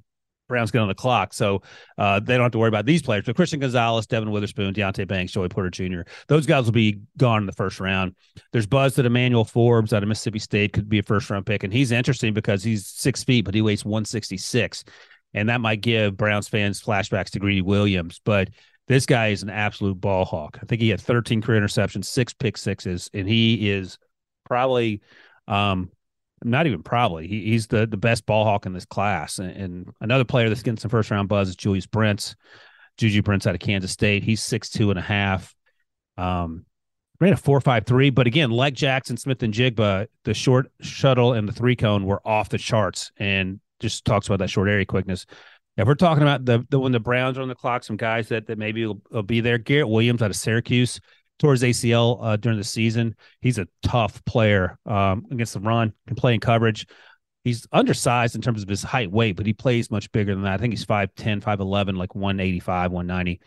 Browns 0.48 0.70
get 0.70 0.80
on 0.80 0.88
the 0.88 0.94
clock. 0.94 1.34
So 1.34 1.62
uh, 1.98 2.20
they 2.20 2.34
don't 2.34 2.44
have 2.44 2.52
to 2.52 2.58
worry 2.58 2.68
about 2.68 2.86
these 2.86 3.02
players. 3.02 3.24
But 3.24 3.36
Christian 3.36 3.60
Gonzalez, 3.60 4.06
Devon 4.06 4.30
Witherspoon, 4.30 4.74
Deonte 4.74 5.06
Banks, 5.08 5.32
Joey 5.32 5.48
Porter 5.48 5.70
Jr., 5.70 6.02
those 6.28 6.46
guys 6.46 6.64
will 6.64 6.72
be 6.72 7.00
gone 7.16 7.40
in 7.42 7.46
the 7.46 7.52
first 7.52 7.80
round. 7.80 8.14
There's 8.52 8.66
buzz 8.66 8.94
that 8.94 9.06
Emmanuel 9.06 9.44
Forbes 9.44 9.92
out 9.92 10.02
of 10.02 10.08
Mississippi 10.08 10.38
State 10.38 10.72
could 10.72 10.88
be 10.88 10.98
a 10.98 11.02
first 11.02 11.28
round 11.30 11.46
pick. 11.46 11.64
And 11.64 11.72
he's 11.72 11.92
interesting 11.92 12.34
because 12.34 12.62
he's 12.62 12.86
six 12.86 13.24
feet, 13.24 13.44
but 13.44 13.54
he 13.54 13.62
weighs 13.62 13.84
166. 13.84 14.84
And 15.34 15.48
that 15.48 15.60
might 15.60 15.80
give 15.80 16.16
Browns 16.16 16.48
fans 16.48 16.80
flashbacks 16.82 17.30
to 17.30 17.38
Greedy 17.38 17.62
Williams. 17.62 18.20
But 18.24 18.48
This 18.88 19.04
guy 19.04 19.28
is 19.28 19.42
an 19.42 19.50
absolute 19.50 20.00
ball 20.00 20.24
hawk. 20.24 20.58
I 20.62 20.66
think 20.66 20.80
he 20.80 20.88
had 20.90 21.00
13 21.00 21.42
career 21.42 21.60
interceptions, 21.60 22.04
six 22.04 22.32
pick 22.32 22.56
sixes, 22.56 23.10
and 23.12 23.28
he 23.28 23.68
is 23.68 23.98
probably, 24.44 25.02
um, 25.48 25.90
not 26.45 26.66
even 26.66 26.83
probably, 26.83 27.26
he, 27.26 27.47
he's 27.47 27.66
the 27.66 27.87
the 27.87 27.97
best 27.97 28.26
ball 28.26 28.45
hawk 28.45 28.66
in 28.66 28.73
this 28.73 28.85
class. 28.85 29.38
And, 29.38 29.50
and 29.50 29.88
another 30.00 30.25
player 30.25 30.49
that's 30.49 30.62
getting 30.62 30.78
some 30.78 30.90
first 30.90 31.11
round 31.11 31.28
buzz 31.28 31.49
is 31.49 31.57
Julius 31.57 31.87
Brents. 31.87 32.37
Juju 32.99 33.23
Brents 33.23 33.47
out 33.47 33.55
of 33.55 33.61
Kansas 33.61 33.90
State. 33.93 34.23
He's 34.23 34.43
six 34.43 34.71
two 34.71 34.90
and 34.90 34.99
a 34.99 35.02
half. 35.02 35.55
Um, 36.16 36.64
ran 37.21 37.33
a 37.33 37.37
four 37.37 37.61
five 37.61 37.85
three, 37.85 38.11
but 38.11 38.26
again, 38.26 38.50
like 38.50 38.75
Jaxon, 38.75 39.19
Smith-Njigba, 39.19 40.07
the 40.25 40.35
short 40.35 40.71
shuttle 40.81 41.35
and 41.35 41.47
the 41.47 41.52
three 41.52 41.76
cone 41.76 42.05
were 42.05 42.26
off 42.26 42.49
the 42.49 42.59
charts, 42.59 43.12
and 43.19 43.61
just 43.81 44.05
talks 44.05 44.26
about 44.26 44.38
that 44.38 44.49
short 44.49 44.69
area 44.69 44.87
quickness. 44.87 45.26
If 45.76 45.87
we're 45.87 45.95
talking 45.95 46.23
about 46.23 46.47
the, 46.47 46.64
the 46.71 46.81
when 46.81 46.93
the 46.93 47.00
Browns 47.00 47.37
are 47.37 47.43
on 47.43 47.49
the 47.49 47.55
clock, 47.55 47.85
some 47.85 47.99
guys 47.99 48.28
that 48.28 48.47
that 48.47 48.57
maybe 48.57 48.87
will, 48.87 49.02
will 49.11 49.23
be 49.23 49.40
there. 49.43 49.59
Garrett 49.59 49.88
Williams 49.88 50.23
out 50.23 50.31
of 50.31 50.37
Syracuse 50.37 51.00
towards 51.38 51.62
ACL 51.62 52.19
uh, 52.21 52.37
during 52.37 52.59
the 52.59 52.64
season. 52.64 53.14
He's 53.40 53.59
a 53.59 53.69
tough 53.83 54.25
player 54.25 54.78
um, 54.87 55.26
against 55.31 55.55
the 55.55 55.61
run, 55.61 55.93
can 56.07 56.16
play 56.16 56.35
in 56.35 56.40
coverage. 56.40 56.87
He's 57.45 57.66
undersized 57.71 58.35
in 58.35 58.40
terms 58.40 58.62
of 58.62 58.69
his 58.69 58.83
height, 58.83 59.11
weight, 59.11 59.37
but 59.37 59.47
he 59.47 59.52
plays 59.52 59.90
much 59.90 60.11
bigger 60.11 60.35
than 60.35 60.45
that. 60.45 60.55
I 60.55 60.59
think 60.59 60.73
he's 60.73 60.85
5'10, 60.85 61.43
5'11, 61.43 61.97
like 61.97 62.14
185, 62.14 62.90
190. 62.90 63.40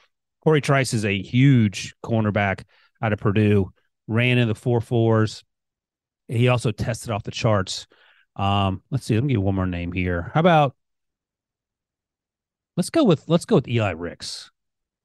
Corey 0.44 0.62
Trice 0.62 0.94
is 0.94 1.04
a 1.04 1.22
huge 1.22 1.94
cornerback 2.04 2.64
out 3.02 3.12
of 3.12 3.20
Purdue, 3.20 3.74
ran 4.08 4.38
in 4.38 4.48
the 4.48 4.56
four 4.56 4.80
fours. 4.80 5.44
He 6.28 6.48
also 6.48 6.72
tested 6.72 7.12
off 7.12 7.24
the 7.24 7.32
charts. 7.32 7.88
Um, 8.36 8.82
let's 8.90 9.06
see, 9.06 9.16
let 9.16 9.24
me 9.24 9.30
give 9.30 9.40
you 9.40 9.42
one 9.42 9.56
more 9.56 9.66
name 9.66 9.92
here. 9.92 10.32
How 10.34 10.40
about 10.40 10.76
let's 12.78 12.90
go 12.90 13.04
with 13.04 13.28
let's 13.28 13.46
go 13.46 13.56
with 13.56 13.68
Eli 13.68 13.92
Ricks. 13.92 14.50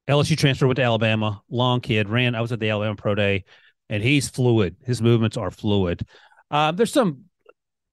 LSU 0.07 0.37
transfer 0.37 0.67
went 0.67 0.77
to 0.77 0.83
Alabama, 0.83 1.41
long 1.49 1.81
kid, 1.81 2.09
ran. 2.09 2.35
I 2.35 2.41
was 2.41 2.51
at 2.51 2.59
the 2.59 2.69
Alabama 2.69 2.95
Pro 2.95 3.15
Day, 3.15 3.45
and 3.89 4.03
he's 4.03 4.29
fluid. 4.29 4.75
His 4.83 5.01
movements 5.01 5.37
are 5.37 5.51
fluid. 5.51 6.05
Uh, 6.51 6.71
there's 6.71 6.93
some 6.93 7.25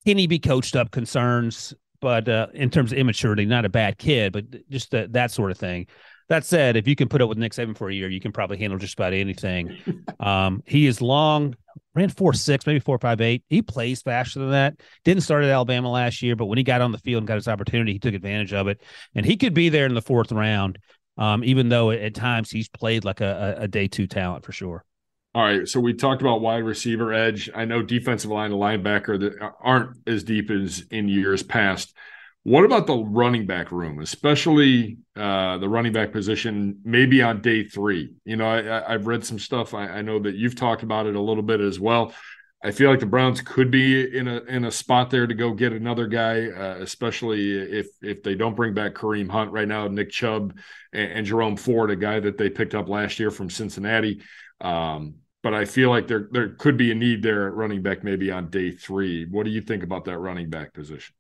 can 0.05 0.19
he 0.19 0.27
be 0.27 0.39
coached 0.39 0.77
up 0.77 0.91
concerns, 0.91 1.75
but 2.01 2.29
uh, 2.29 2.49
in 2.55 2.71
terms 2.71 2.93
of 2.93 2.99
immaturity, 2.99 3.47
not 3.47 3.65
a 3.65 3.69
bad 3.69 3.99
kid, 3.99 4.33
but 4.33 4.45
just 4.69 4.91
that 4.91 5.13
that 5.13 5.31
sort 5.31 5.51
of 5.51 5.59
thing. 5.59 5.87
That 6.29 6.45
said, 6.45 6.77
if 6.77 6.89
you 6.89 6.97
can 6.97 7.09
put 7.09 7.21
up 7.21 7.29
with 7.29 7.39
Nick 7.39 7.53
Saban 7.53 7.77
for 7.77 7.91
a 7.91 7.95
year, 7.95 8.09
you 8.09 8.21
can 8.21 8.33
probably 8.33 8.57
handle 8.57 8.79
just 8.79 8.95
about 8.95 9.13
anything. 9.13 9.79
um, 10.21 10.63
he 10.67 10.87
is 10.87 11.03
long, 11.03 11.55
ran 11.95 12.09
four 12.09 12.33
six, 12.33 12.67
maybe 12.67 12.81
four 12.81 12.99
five 12.99 13.21
eight. 13.21 13.45
He 13.49 13.63
plays 13.63 14.03
faster 14.03 14.41
than 14.41 14.51
that. 14.51 14.75
Didn't 15.05 15.23
start 15.23 15.45
at 15.45 15.51
Alabama 15.51 15.91
last 15.91 16.23
year, 16.23 16.37
but 16.37 16.47
when 16.47 16.59
he 16.59 16.65
got 16.65 16.81
on 16.81 16.93
the 16.93 16.99
field 16.99 17.23
and 17.23 17.29
got 17.29 17.37
his 17.37 17.49
opportunity, 17.49 17.93
he 17.93 17.99
took 17.99 18.15
advantage 18.15 18.53
of 18.53 18.69
it, 18.69 18.83
and 19.15 19.25
he 19.25 19.37
could 19.37 19.55
be 19.55 19.69
there 19.69 19.87
in 19.87 19.95
the 19.95 20.03
fourth 20.03 20.33
round. 20.33 20.79
Um, 21.19 21.45
even 21.45 21.69
though 21.69 21.91
at 21.91 22.15
times 22.15 22.51
he's 22.51 22.69
played 22.69 23.05
like 23.05 23.21
a, 23.21 23.57
a 23.59 23.69
day 23.69 23.87
two 23.87 24.07
talent 24.07 24.45
for 24.45 24.53
sure. 24.53 24.85
All 25.35 25.43
right, 25.43 25.67
so 25.67 25.81
we 25.81 25.95
talked 25.95 26.21
about 26.21 26.43
wide 26.43 26.65
receiver 26.65 27.13
edge. 27.13 27.49
I 27.55 27.65
know 27.65 27.83
defensive 27.83 28.31
line 28.31 28.53
and 28.53 28.61
linebacker 28.61 29.19
that 29.21 29.51
aren't 29.63 29.97
as 30.07 30.25
deep 30.25 30.51
as 30.51 30.85
in 30.91 31.09
years 31.09 31.43
past. 31.43 31.95
What 32.45 32.65
about 32.65 32.87
the 32.87 32.97
running 32.97 33.47
back 33.47 33.73
room, 33.73 34.01
especially 34.01 34.99
uh, 35.17 35.59
the 35.59 35.69
running 35.69 35.93
back 35.93 36.13
position, 36.13 36.81
maybe 36.85 37.23
on 37.23 37.41
day 37.41 37.65
three? 37.65 38.13
You 38.25 38.37
know, 38.37 38.47
I, 38.47 38.93
have 38.93 39.07
read 39.07 39.25
some 39.25 39.39
stuff. 39.39 39.75
I, 39.75 39.87
I, 39.87 40.03
know 40.03 40.19
that 40.19 40.35
you've 40.35 40.57
talked 40.57 40.83
about 40.83 41.07
it 41.07 41.15
a 41.15 41.21
little 41.21 41.45
bit 41.45 41.61
as 41.61 41.79
well. 41.79 42.13
I 42.65 42.71
feel 42.71 42.91
like 42.91 43.01
the 43.01 43.07
Browns 43.07 43.41
could 43.41 43.71
be 43.73 44.17
in 44.17 44.29
a 44.29 44.39
in 44.45 44.65
a 44.65 44.71
spot 44.71 45.11
there 45.11 45.27
to 45.27 45.35
go 45.35 45.53
get 45.53 45.73
another 45.73 46.07
guy, 46.07 46.47
uh, 46.47 46.77
especially 46.77 47.59
if 47.59 47.89
if 48.01 48.23
they 48.23 48.37
don't 48.37 48.55
bring 48.55 48.73
back 48.73 48.95
Kareem 48.95 49.29
Hunt 49.29 49.51
right 49.51 49.67
now, 49.67 49.89
Nick 49.89 50.11
Chubb 50.11 50.57
and, 50.93 51.13
and 51.13 51.27
Jerome 51.27 51.57
Ford, 51.57 51.91
a 51.91 51.97
guy 51.97 52.21
that 52.21 52.39
they 52.39 52.49
picked 52.49 52.75
up 52.75 52.89
last 52.89 53.19
year 53.19 53.33
from 53.33 53.51
Cincinnati. 53.51 54.23
Um, 54.61 55.17
but 55.43 55.55
I 55.55 55.65
feel 55.65 55.91
like 55.91 56.07
there 56.07 56.29
there 56.31 56.51
could 56.51 56.77
be 56.77 56.93
a 56.93 56.95
need 56.95 57.23
there 57.23 57.49
at 57.49 57.55
running 57.55 57.83
back 57.83 58.05
maybe 58.05 58.31
on 58.31 58.49
day 58.49 58.71
three. 58.71 59.25
What 59.25 59.45
do 59.45 59.51
you 59.51 59.61
think 59.61 59.83
about 59.83 60.05
that 60.05 60.19
running 60.19 60.49
back 60.49 60.73
position? 60.73 61.15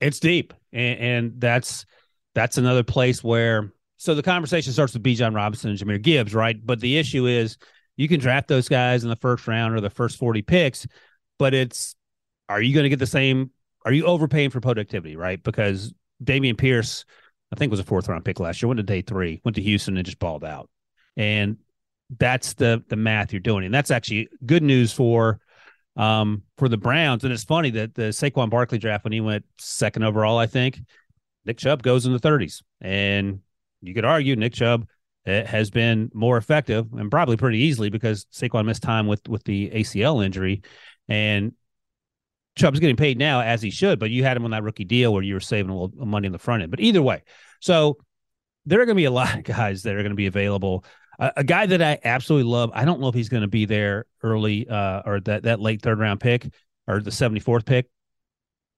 It's 0.00 0.20
deep, 0.20 0.52
and, 0.72 1.00
and 1.00 1.40
that's 1.40 1.86
that's 2.34 2.58
another 2.58 2.82
place 2.82 3.24
where 3.24 3.72
so 3.96 4.14
the 4.14 4.22
conversation 4.22 4.74
starts 4.74 4.92
with 4.92 5.02
Bijan 5.02 5.34
Robinson 5.34 5.70
and 5.70 5.78
Jahmyr 5.78 6.02
Gibbs, 6.02 6.34
right? 6.34 6.56
But 6.62 6.80
the 6.80 6.98
issue 6.98 7.26
is 7.26 7.56
you 8.00 8.08
can 8.08 8.18
draft 8.18 8.48
those 8.48 8.66
guys 8.66 9.04
in 9.04 9.10
the 9.10 9.16
first 9.16 9.46
round 9.46 9.74
or 9.74 9.80
the 9.82 9.90
first 9.90 10.16
40 10.16 10.40
picks, 10.40 10.86
but 11.38 11.52
it's 11.52 11.94
are 12.48 12.62
you 12.62 12.72
going 12.72 12.84
to 12.84 12.88
get 12.88 12.98
the 12.98 13.06
same 13.06 13.50
are 13.84 13.92
you 13.92 14.06
overpaying 14.06 14.48
for 14.48 14.58
productivity, 14.58 15.16
right? 15.16 15.42
Because 15.42 15.92
Dameon 16.24 16.56
Pierce, 16.56 17.04
I 17.52 17.56
think 17.56 17.70
was 17.70 17.78
a 17.78 17.84
fourth 17.84 18.08
round 18.08 18.24
pick 18.24 18.40
last 18.40 18.62
year, 18.62 18.68
went 18.68 18.78
to 18.78 18.84
day 18.84 19.02
three, 19.02 19.42
went 19.44 19.54
to 19.56 19.62
Houston 19.62 19.98
and 19.98 20.06
just 20.06 20.18
balled 20.18 20.44
out. 20.44 20.70
And 21.18 21.58
that's 22.18 22.54
the 22.54 22.82
the 22.88 22.96
math 22.96 23.34
you're 23.34 23.40
doing. 23.40 23.66
And 23.66 23.74
that's 23.74 23.90
actually 23.90 24.30
good 24.46 24.62
news 24.62 24.94
for 24.94 25.38
um, 25.94 26.44
for 26.56 26.70
the 26.70 26.78
Browns. 26.78 27.22
And 27.24 27.34
it's 27.34 27.44
funny 27.44 27.68
that 27.72 27.94
the 27.94 28.12
Saquon 28.14 28.48
Barkley 28.48 28.78
draft, 28.78 29.04
when 29.04 29.12
he 29.12 29.20
went 29.20 29.44
second 29.58 30.04
overall, 30.04 30.38
I 30.38 30.46
think 30.46 30.80
Nick 31.44 31.58
Chubb 31.58 31.82
goes 31.82 32.06
in 32.06 32.14
the 32.14 32.18
30s. 32.18 32.62
And 32.80 33.40
you 33.82 33.92
could 33.92 34.06
argue 34.06 34.36
Nick 34.36 34.54
Chubb 34.54 34.86
eh, 35.26 35.44
has 35.44 35.70
been 35.70 36.10
more 36.14 36.36
effective 36.36 36.86
and 36.92 37.10
probably 37.10 37.36
pretty 37.36 37.58
easily 37.58 37.90
because 37.90 38.26
Saquon 38.32 38.66
missed 38.66 38.82
time 38.82 39.06
with 39.06 39.28
with 39.28 39.44
the 39.44 39.70
ACL 39.70 40.24
injury. 40.24 40.62
And 41.08 41.52
Chubb's 42.56 42.80
getting 42.80 42.96
paid 42.96 43.18
now 43.18 43.40
as 43.40 43.62
he 43.62 43.70
should, 43.70 43.98
but 43.98 44.10
you 44.10 44.22
had 44.22 44.36
him 44.36 44.44
on 44.44 44.50
that 44.50 44.62
rookie 44.62 44.84
deal 44.84 45.12
where 45.12 45.22
you 45.22 45.34
were 45.34 45.40
saving 45.40 45.70
a 45.70 45.78
little 45.78 46.06
money 46.06 46.26
in 46.26 46.32
the 46.32 46.38
front 46.38 46.62
end. 46.62 46.70
But 46.70 46.80
either 46.80 47.02
way, 47.02 47.22
so 47.60 47.96
there 48.66 48.80
are 48.80 48.86
going 48.86 48.96
to 48.96 49.00
be 49.00 49.06
a 49.06 49.10
lot 49.12 49.36
of 49.36 49.44
guys 49.44 49.82
that 49.82 49.94
are 49.94 50.02
going 50.02 50.10
to 50.10 50.16
be 50.16 50.26
available 50.26 50.84
a, 51.20 51.32
a 51.36 51.44
guy 51.44 51.66
that 51.66 51.82
I 51.82 51.98
absolutely 52.02 52.50
love. 52.50 52.70
I 52.74 52.84
don't 52.84 53.00
know 53.00 53.08
if 53.08 53.14
he's 53.14 53.28
going 53.28 53.42
to 53.42 53.48
be 53.48 53.66
there 53.66 54.06
early 54.22 54.68
uh, 54.68 55.02
or 55.04 55.20
that 55.20 55.44
that 55.44 55.60
late 55.60 55.82
third 55.82 56.00
round 56.00 56.18
pick 56.18 56.52
or 56.88 57.00
the 57.00 57.10
74th 57.10 57.66
pick 57.66 57.86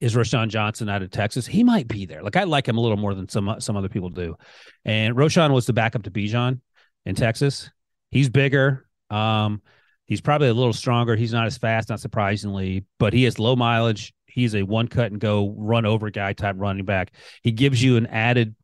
is 0.03 0.17
Roschon 0.17 0.49
Johnson 0.49 0.89
out 0.89 1.03
of 1.03 1.11
Texas. 1.11 1.47
He 1.47 1.63
might 1.63 1.87
be 1.87 2.07
there. 2.07 2.25
Like 2.25 2.35
I 2.35 2.43
like 2.43 2.67
him 2.67 2.77
a 2.77 2.81
little 2.81 2.97
more 2.97 3.15
than 3.15 3.29
some 3.29 3.55
some 3.61 3.77
other 3.77 3.89
people 3.89 4.11
do. 4.11 4.37
And 4.85 5.15
Roschon 5.15 5.53
was 5.53 5.65
the 5.65 5.73
backup 5.73 6.03
to 6.03 6.11
Bijan 6.11 6.61
in 7.07 7.15
Texas. 7.15 7.71
He's 8.11 8.29
bigger. 8.29 8.89
Um, 9.11 9.63
he's 10.07 10.21
probably 10.21 10.49
a 10.49 10.55
little 10.55 10.73
stronger. 10.73 11.15
He's 11.15 11.33
not 11.33 11.47
as 11.47 11.57
fast, 11.57 11.89
not 11.89 12.01
surprisingly, 12.01 12.85
but 12.99 13.13
he 13.13 13.23
has 13.25 13.39
low 13.39 13.55
mileage. 13.55 14.13
He's 14.27 14.57
a 14.57 14.65
one 14.65 14.89
cut 14.89 15.13
and 15.13 15.21
go 15.21 15.55
run 15.57 15.87
over 15.87 16.11
guy 16.11 16.33
type 16.33 16.57
running 16.59 16.85
back. 16.85 17.13
He 17.43 17.53
gives 17.53 17.81
you 17.81 17.97
an 17.97 18.07
added 18.07 18.57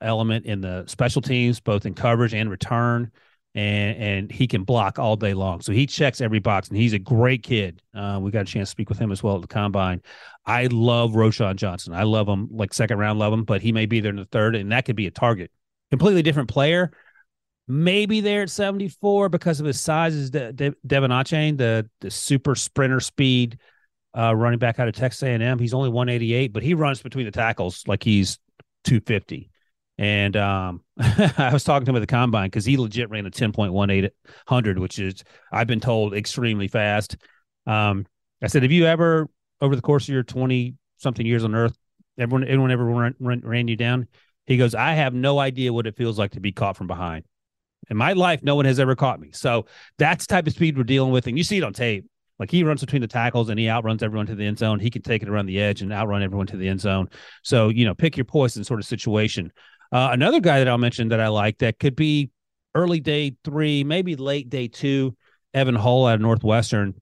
element 0.00 0.44
in 0.44 0.60
the 0.60 0.86
special 0.88 1.22
teams, 1.22 1.60
both 1.60 1.86
in 1.86 1.94
coverage 1.94 2.34
and 2.34 2.50
return. 2.50 3.12
And 3.54 3.96
and 3.96 4.32
he 4.32 4.46
can 4.46 4.62
block 4.62 5.00
all 5.00 5.16
day 5.16 5.34
long. 5.34 5.60
So 5.60 5.72
he 5.72 5.84
checks 5.84 6.20
every 6.20 6.38
box, 6.38 6.68
and 6.68 6.76
he's 6.76 6.92
a 6.92 7.00
great 7.00 7.42
kid. 7.42 7.82
Uh, 7.92 8.20
we 8.22 8.30
got 8.30 8.42
a 8.42 8.44
chance 8.44 8.68
to 8.68 8.70
speak 8.70 8.88
with 8.88 8.98
him 8.98 9.10
as 9.10 9.24
well 9.24 9.34
at 9.34 9.42
the 9.42 9.48
combine. 9.48 10.02
I 10.46 10.66
love 10.66 11.12
Roschon 11.12 11.56
Johnson. 11.56 11.92
I 11.92 12.04
love 12.04 12.28
him, 12.28 12.48
like 12.52 12.72
second 12.72 12.98
round, 12.98 13.18
love 13.18 13.32
him, 13.32 13.42
but 13.42 13.60
he 13.60 13.72
may 13.72 13.86
be 13.86 13.98
there 13.98 14.10
in 14.10 14.16
the 14.16 14.24
third, 14.26 14.54
and 14.54 14.70
that 14.70 14.84
could 14.84 14.94
be 14.94 15.08
a 15.08 15.10
target. 15.10 15.50
Completely 15.90 16.22
different 16.22 16.48
player. 16.48 16.92
Maybe 17.66 18.20
there 18.20 18.42
at 18.42 18.50
74 18.50 19.28
because 19.28 19.58
of 19.58 19.66
his 19.66 19.80
size 19.80 20.14
is 20.14 20.30
De- 20.30 20.52
De- 20.52 20.74
De'Von 20.86 21.10
Achane, 21.10 21.56
the 21.58 21.88
the 22.00 22.10
super 22.10 22.54
sprinter 22.54 23.00
speed 23.00 23.58
uh, 24.16 24.34
running 24.34 24.58
back 24.58 24.78
out 24.78 24.88
of 24.88 24.94
Texas 24.94 25.22
A&M. 25.22 25.58
He's 25.58 25.74
only 25.74 25.88
188, 25.88 26.52
but 26.52 26.62
he 26.62 26.74
runs 26.74 27.02
between 27.02 27.26
the 27.26 27.30
tackles 27.30 27.84
like 27.86 28.02
he's 28.02 28.38
250. 28.84 29.50
And 30.00 30.34
um, 30.34 30.82
I 30.98 31.50
was 31.52 31.62
talking 31.62 31.84
to 31.84 31.90
him 31.90 31.96
at 31.96 32.00
the 32.00 32.06
combine 32.06 32.46
because 32.46 32.64
he 32.64 32.78
legit 32.78 33.10
ran 33.10 33.26
a 33.26 33.30
10.1800, 33.30 34.78
which 34.78 34.98
is, 34.98 35.22
I've 35.52 35.66
been 35.66 35.78
told, 35.78 36.14
extremely 36.14 36.68
fast. 36.68 37.18
Um, 37.66 38.06
I 38.42 38.46
said, 38.46 38.62
Have 38.62 38.72
you 38.72 38.86
ever, 38.86 39.28
over 39.60 39.76
the 39.76 39.82
course 39.82 40.04
of 40.04 40.14
your 40.14 40.22
20 40.22 40.74
something 40.96 41.26
years 41.26 41.44
on 41.44 41.54
earth, 41.54 41.76
everyone, 42.18 42.48
anyone 42.48 42.70
ever 42.70 42.86
run, 42.86 43.14
run, 43.20 43.42
ran 43.44 43.68
you 43.68 43.76
down? 43.76 44.08
He 44.46 44.56
goes, 44.56 44.74
I 44.74 44.94
have 44.94 45.12
no 45.12 45.38
idea 45.38 45.70
what 45.70 45.86
it 45.86 45.98
feels 45.98 46.18
like 46.18 46.30
to 46.30 46.40
be 46.40 46.50
caught 46.50 46.78
from 46.78 46.86
behind. 46.86 47.24
In 47.90 47.98
my 47.98 48.14
life, 48.14 48.42
no 48.42 48.54
one 48.54 48.64
has 48.64 48.80
ever 48.80 48.96
caught 48.96 49.20
me. 49.20 49.32
So 49.32 49.66
that's 49.98 50.26
the 50.26 50.34
type 50.34 50.46
of 50.46 50.54
speed 50.54 50.78
we're 50.78 50.84
dealing 50.84 51.12
with. 51.12 51.26
And 51.26 51.36
you 51.36 51.44
see 51.44 51.58
it 51.58 51.62
on 51.62 51.74
tape. 51.74 52.06
Like 52.38 52.50
he 52.50 52.64
runs 52.64 52.80
between 52.80 53.02
the 53.02 53.06
tackles 53.06 53.50
and 53.50 53.60
he 53.60 53.68
outruns 53.68 54.02
everyone 54.02 54.26
to 54.28 54.34
the 54.34 54.46
end 54.46 54.58
zone. 54.58 54.80
He 54.80 54.88
can 54.88 55.02
take 55.02 55.22
it 55.22 55.28
around 55.28 55.44
the 55.44 55.60
edge 55.60 55.82
and 55.82 55.92
outrun 55.92 56.22
everyone 56.22 56.46
to 56.46 56.56
the 56.56 56.68
end 56.68 56.80
zone. 56.80 57.10
So, 57.42 57.68
you 57.68 57.84
know, 57.84 57.94
pick 57.94 58.16
your 58.16 58.24
poison 58.24 58.64
sort 58.64 58.80
of 58.80 58.86
situation. 58.86 59.52
Uh, 59.92 60.10
another 60.12 60.40
guy 60.40 60.58
that 60.58 60.68
I'll 60.68 60.78
mention 60.78 61.08
that 61.08 61.20
I 61.20 61.28
like 61.28 61.58
that 61.58 61.78
could 61.78 61.96
be 61.96 62.30
early 62.74 63.00
day 63.00 63.34
three, 63.44 63.84
maybe 63.84 64.16
late 64.16 64.48
day 64.48 64.68
two, 64.68 65.16
Evan 65.52 65.74
Hull 65.74 66.06
out 66.06 66.14
of 66.14 66.20
Northwestern. 66.20 66.94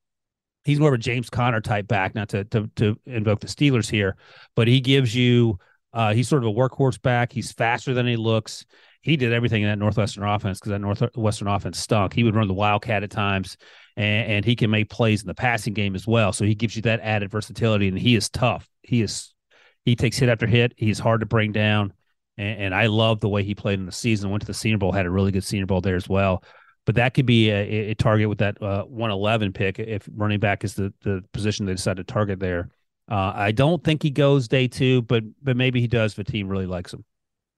He's 0.65 0.81
more 0.81 0.89
of 0.89 0.95
a 0.95 0.99
James 0.99 1.31
Conner 1.31 1.61
type 1.61 1.87
back, 1.87 2.15
not 2.15 2.31
to 2.31 2.45
to, 2.45 2.71
to 2.77 2.99
invoke 3.07 3.41
the 3.41 3.47
Steelers 3.47 3.91
here, 3.91 4.17
but 4.57 4.69
he 4.69 4.81
gives 4.81 5.15
you 5.15 5.59
uh, 5.93 6.13
he's 6.13 6.29
sort 6.29 6.45
of 6.45 6.51
a 6.51 6.53
workhorse 6.53 7.01
back. 7.01 7.33
He's 7.33 7.53
faster 7.53 7.95
than 7.95 8.07
he 8.07 8.17
looks. 8.17 8.65
He 9.01 9.17
did 9.17 9.33
everything 9.33 9.63
in 9.63 9.69
that 9.69 9.79
Northwestern 9.79 10.25
offense 10.25 10.59
because 10.59 10.71
that 10.71 10.81
Northwestern 10.81 11.49
offense 11.49 11.79
stunk. 11.79 12.13
He 12.13 12.25
would 12.25 12.35
run 12.35 12.49
the 12.49 12.55
wildcat 12.55 13.03
at 13.03 13.11
times, 13.11 13.57
and, 13.97 14.33
and 14.33 14.45
he 14.45 14.57
can 14.57 14.71
make 14.71 14.91
plays 14.91 15.23
in 15.23 15.29
the 15.29 15.35
passing 15.35 15.73
game 15.73 15.95
as 15.95 16.07
well. 16.07 16.33
So 16.33 16.45
he 16.45 16.55
gives 16.55 16.77
you 16.77 16.83
that 16.83 17.01
added 17.01 17.31
versatility, 17.31 17.89
and 17.89 17.99
he 17.99 18.17
is 18.17 18.29
tough. 18.29 18.69
He 18.83 19.03
is 19.03 19.35
he 19.85 19.97
takes 19.97 20.19
hit 20.19 20.29
after 20.29 20.47
hit. 20.47 20.73
He's 20.77 20.99
hard 20.99 21.21
to 21.21 21.27
bring 21.27 21.53
down 21.53 21.93
and, 22.39 22.61
and 22.63 22.75
I 22.75 22.87
love 22.87 23.21
the 23.21 23.29
way 23.29 23.43
he 23.43 23.55
played 23.55 23.79
in 23.79 23.87
the 23.87 23.93
season. 23.93 24.31
Went 24.31 24.43
to 24.43 24.47
the 24.47 24.55
Senior 24.55 24.79
Bowl, 24.79 24.93
had 24.93 25.07
a 25.07 25.11
really 25.11 25.33
good 25.33 25.45
Senior 25.45 25.67
Bowl 25.67 25.81
there 25.81 25.97
as 25.97 26.09
well. 26.09 26.43
But 26.87 26.95
that 26.95 27.13
could 27.13 27.27
be 27.27 27.51
a, 27.51 27.91
a 27.91 27.95
target 27.95 28.31
with 28.31 28.39
that 28.39 28.63
uh, 28.63 28.85
111 28.85 29.53
pick 29.53 29.79
if 29.79 30.09
running 30.15 30.41
back 30.41 30.65
is 30.65 30.75
the 30.75 30.95
the 31.03 31.23
position 31.33 31.67
they 31.67 31.75
decide 31.75 31.99
to 31.99 32.05
target 32.05 32.41
there. 32.41 32.71
Uh, 33.11 33.33
I 33.35 33.53
don't 33.53 33.83
think 33.83 34.03
he 34.03 34.11
goes 34.11 34.49
day 34.49 34.69
two, 34.69 35.03
but 35.03 35.25
but 35.43 35.57
maybe 35.57 35.81
he 35.81 35.87
does 35.87 36.13
if 36.13 36.25
the 36.25 36.33
team 36.33 36.49
really 36.49 36.67
likes 36.67 36.95
him. 36.95 37.05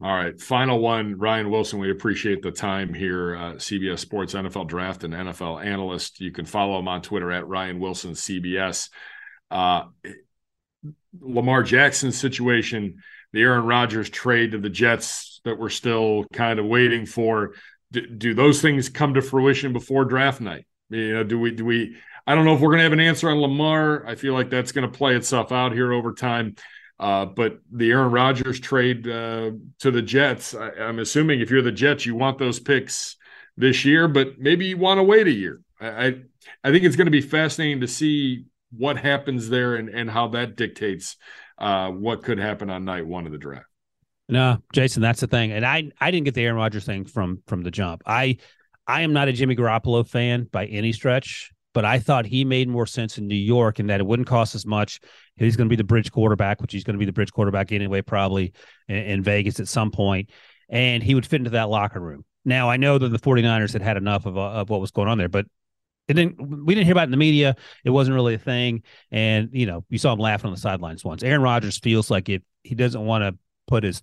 All 0.02 0.14
right, 0.14 0.40
final 0.40 0.78
one, 0.78 1.18
Ryan 1.18 1.50
Wilson. 1.50 1.78
We 1.78 1.90
appreciate 1.90 2.40
the 2.40 2.50
time 2.50 2.94
here. 2.94 3.36
Uh, 3.36 3.52
CBS 3.54 3.98
Sports 3.98 4.32
NFL 4.32 4.66
Draft 4.66 5.04
and 5.04 5.12
NFL 5.12 5.62
analyst. 5.62 6.20
You 6.20 6.32
can 6.32 6.46
follow 6.46 6.78
him 6.78 6.88
on 6.88 7.02
Twitter 7.02 7.30
at 7.30 7.46
Ryan 7.46 7.78
Wilson 7.78 8.12
CBS. 8.12 8.88
Uh, 9.50 9.84
Lamar 11.20 11.62
Jackson 11.62 12.12
situation, 12.12 13.02
the 13.32 13.42
Aaron 13.42 13.64
Rodgers 13.64 14.10
trade 14.10 14.52
to 14.52 14.58
the 14.58 14.70
Jets 14.70 15.40
that 15.44 15.58
we're 15.58 15.68
still 15.68 16.24
kind 16.32 16.58
of 16.58 16.66
waiting 16.66 17.06
for. 17.06 17.54
Do, 17.92 18.06
do 18.06 18.34
those 18.34 18.60
things 18.60 18.88
come 18.88 19.14
to 19.14 19.22
fruition 19.22 19.72
before 19.72 20.04
draft 20.04 20.40
night? 20.40 20.66
You 20.90 21.14
know, 21.14 21.24
do 21.24 21.38
we 21.38 21.52
do 21.52 21.64
we? 21.64 21.96
I 22.26 22.34
don't 22.34 22.44
know 22.44 22.54
if 22.54 22.60
we're 22.60 22.68
going 22.68 22.78
to 22.78 22.84
have 22.84 22.92
an 22.92 23.00
answer 23.00 23.30
on 23.30 23.38
Lamar. 23.38 24.06
I 24.06 24.14
feel 24.14 24.34
like 24.34 24.50
that's 24.50 24.72
going 24.72 24.90
to 24.90 24.98
play 24.98 25.16
itself 25.16 25.52
out 25.52 25.72
here 25.72 25.92
over 25.92 26.12
time. 26.12 26.56
Uh, 26.98 27.24
but 27.24 27.60
the 27.72 27.90
Aaron 27.90 28.12
Rodgers 28.12 28.60
trade 28.60 29.08
uh, 29.08 29.52
to 29.78 29.90
the 29.90 30.02
Jets, 30.02 30.54
I, 30.54 30.70
am 30.76 30.98
assuming 30.98 31.40
if 31.40 31.50
you're 31.50 31.62
the 31.62 31.72
Jets, 31.72 32.04
you 32.04 32.14
want 32.14 32.36
those 32.38 32.60
picks 32.60 33.16
this 33.56 33.86
year, 33.86 34.06
but 34.06 34.38
maybe 34.38 34.66
you 34.66 34.76
want 34.76 34.98
to 34.98 35.02
wait 35.02 35.26
a 35.26 35.32
year. 35.32 35.62
I, 35.80 35.88
I, 35.88 36.14
I 36.62 36.70
think 36.70 36.84
it's 36.84 36.96
going 36.96 37.06
to 37.06 37.10
be 37.10 37.22
fascinating 37.22 37.80
to 37.80 37.88
see 37.88 38.44
what 38.70 38.98
happens 38.98 39.48
there 39.48 39.76
and, 39.76 39.88
and 39.88 40.10
how 40.10 40.28
that 40.28 40.56
dictates 40.56 41.16
uh, 41.60 41.90
what 41.90 42.22
could 42.22 42.38
happen 42.38 42.70
on 42.70 42.84
night 42.84 43.06
one 43.06 43.26
of 43.26 43.32
the 43.32 43.38
draft. 43.38 43.66
No, 44.28 44.58
Jason, 44.72 45.02
that's 45.02 45.20
the 45.20 45.26
thing, 45.26 45.52
and 45.52 45.66
I 45.66 45.90
I 46.00 46.10
didn't 46.10 46.24
get 46.24 46.34
the 46.34 46.44
Aaron 46.44 46.56
Rodgers 46.56 46.84
thing 46.84 47.04
from 47.04 47.42
from 47.46 47.62
the 47.62 47.70
jump. 47.70 48.02
I 48.06 48.38
I 48.86 49.02
am 49.02 49.12
not 49.12 49.28
a 49.28 49.32
Jimmy 49.32 49.56
Garoppolo 49.56 50.06
fan 50.06 50.44
by 50.44 50.66
any 50.66 50.92
stretch 50.92 51.52
but 51.72 51.84
I 51.84 51.98
thought 51.98 52.26
he 52.26 52.44
made 52.44 52.68
more 52.68 52.86
sense 52.86 53.18
in 53.18 53.28
New 53.28 53.34
York 53.34 53.78
and 53.78 53.88
that 53.90 54.00
it 54.00 54.06
wouldn't 54.06 54.28
cost 54.28 54.54
as 54.54 54.66
much. 54.66 55.00
He's 55.36 55.56
going 55.56 55.68
to 55.68 55.70
be 55.70 55.76
the 55.76 55.84
bridge 55.84 56.10
quarterback, 56.10 56.60
which 56.60 56.72
he's 56.72 56.84
going 56.84 56.94
to 56.94 56.98
be 56.98 57.04
the 57.04 57.12
bridge 57.12 57.32
quarterback 57.32 57.72
anyway, 57.72 58.02
probably 58.02 58.52
in, 58.88 58.96
in, 58.96 59.22
Vegas 59.22 59.60
at 59.60 59.68
some 59.68 59.90
point, 59.90 60.30
and 60.68 61.02
he 61.02 61.14
would 61.14 61.26
fit 61.26 61.40
into 61.40 61.50
that 61.50 61.68
locker 61.68 62.00
room. 62.00 62.24
Now, 62.44 62.68
I 62.68 62.76
know 62.76 62.98
that 62.98 63.08
the 63.08 63.18
49ers 63.18 63.72
had 63.72 63.82
had 63.82 63.96
enough 63.96 64.26
of, 64.26 64.36
uh, 64.36 64.40
of 64.40 64.70
what 64.70 64.80
was 64.80 64.90
going 64.90 65.08
on 65.08 65.18
there, 65.18 65.28
but 65.28 65.46
it 66.08 66.14
didn't, 66.14 66.64
we 66.66 66.74
didn't 66.74 66.86
hear 66.86 66.94
about 66.94 67.02
it 67.02 67.04
in 67.04 67.10
the 67.12 67.16
media. 67.16 67.56
It 67.84 67.90
wasn't 67.90 68.14
really 68.16 68.34
a 68.34 68.38
thing. 68.38 68.82
And, 69.10 69.50
you 69.52 69.66
know, 69.66 69.84
you 69.88 69.98
saw 69.98 70.12
him 70.12 70.18
laughing 70.18 70.48
on 70.48 70.54
the 70.54 70.60
sidelines 70.60 71.04
once. 71.04 71.22
Aaron 71.22 71.42
Rodgers 71.42 71.78
feels 71.78 72.10
like 72.10 72.28
if 72.28 72.42
he 72.64 72.74
doesn't 72.74 73.04
want 73.04 73.22
to 73.22 73.38
put 73.66 73.84
his 73.84 74.02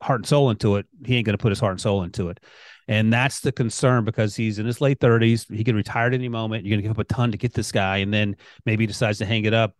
heart 0.00 0.20
and 0.20 0.26
soul 0.26 0.50
into 0.50 0.76
it, 0.76 0.86
he 1.04 1.16
ain't 1.16 1.26
going 1.26 1.36
to 1.36 1.42
put 1.42 1.50
his 1.50 1.60
heart 1.60 1.72
and 1.72 1.80
soul 1.80 2.02
into 2.02 2.28
it. 2.28 2.40
And 2.88 3.12
that's 3.12 3.40
the 3.40 3.52
concern 3.52 4.04
because 4.04 4.36
he's 4.36 4.58
in 4.58 4.66
his 4.66 4.80
late 4.80 5.00
30s. 5.00 5.54
He 5.54 5.64
could 5.64 5.74
retire 5.74 6.08
at 6.08 6.14
any 6.14 6.28
moment. 6.28 6.64
You're 6.64 6.72
going 6.76 6.82
to 6.82 6.88
give 6.88 6.98
up 6.98 6.98
a 6.98 7.04
ton 7.04 7.32
to 7.32 7.38
get 7.38 7.54
this 7.54 7.72
guy. 7.72 7.98
And 7.98 8.12
then 8.12 8.36
maybe 8.66 8.82
he 8.84 8.86
decides 8.86 9.18
to 9.18 9.26
hang 9.26 9.44
it 9.44 9.54
up 9.54 9.74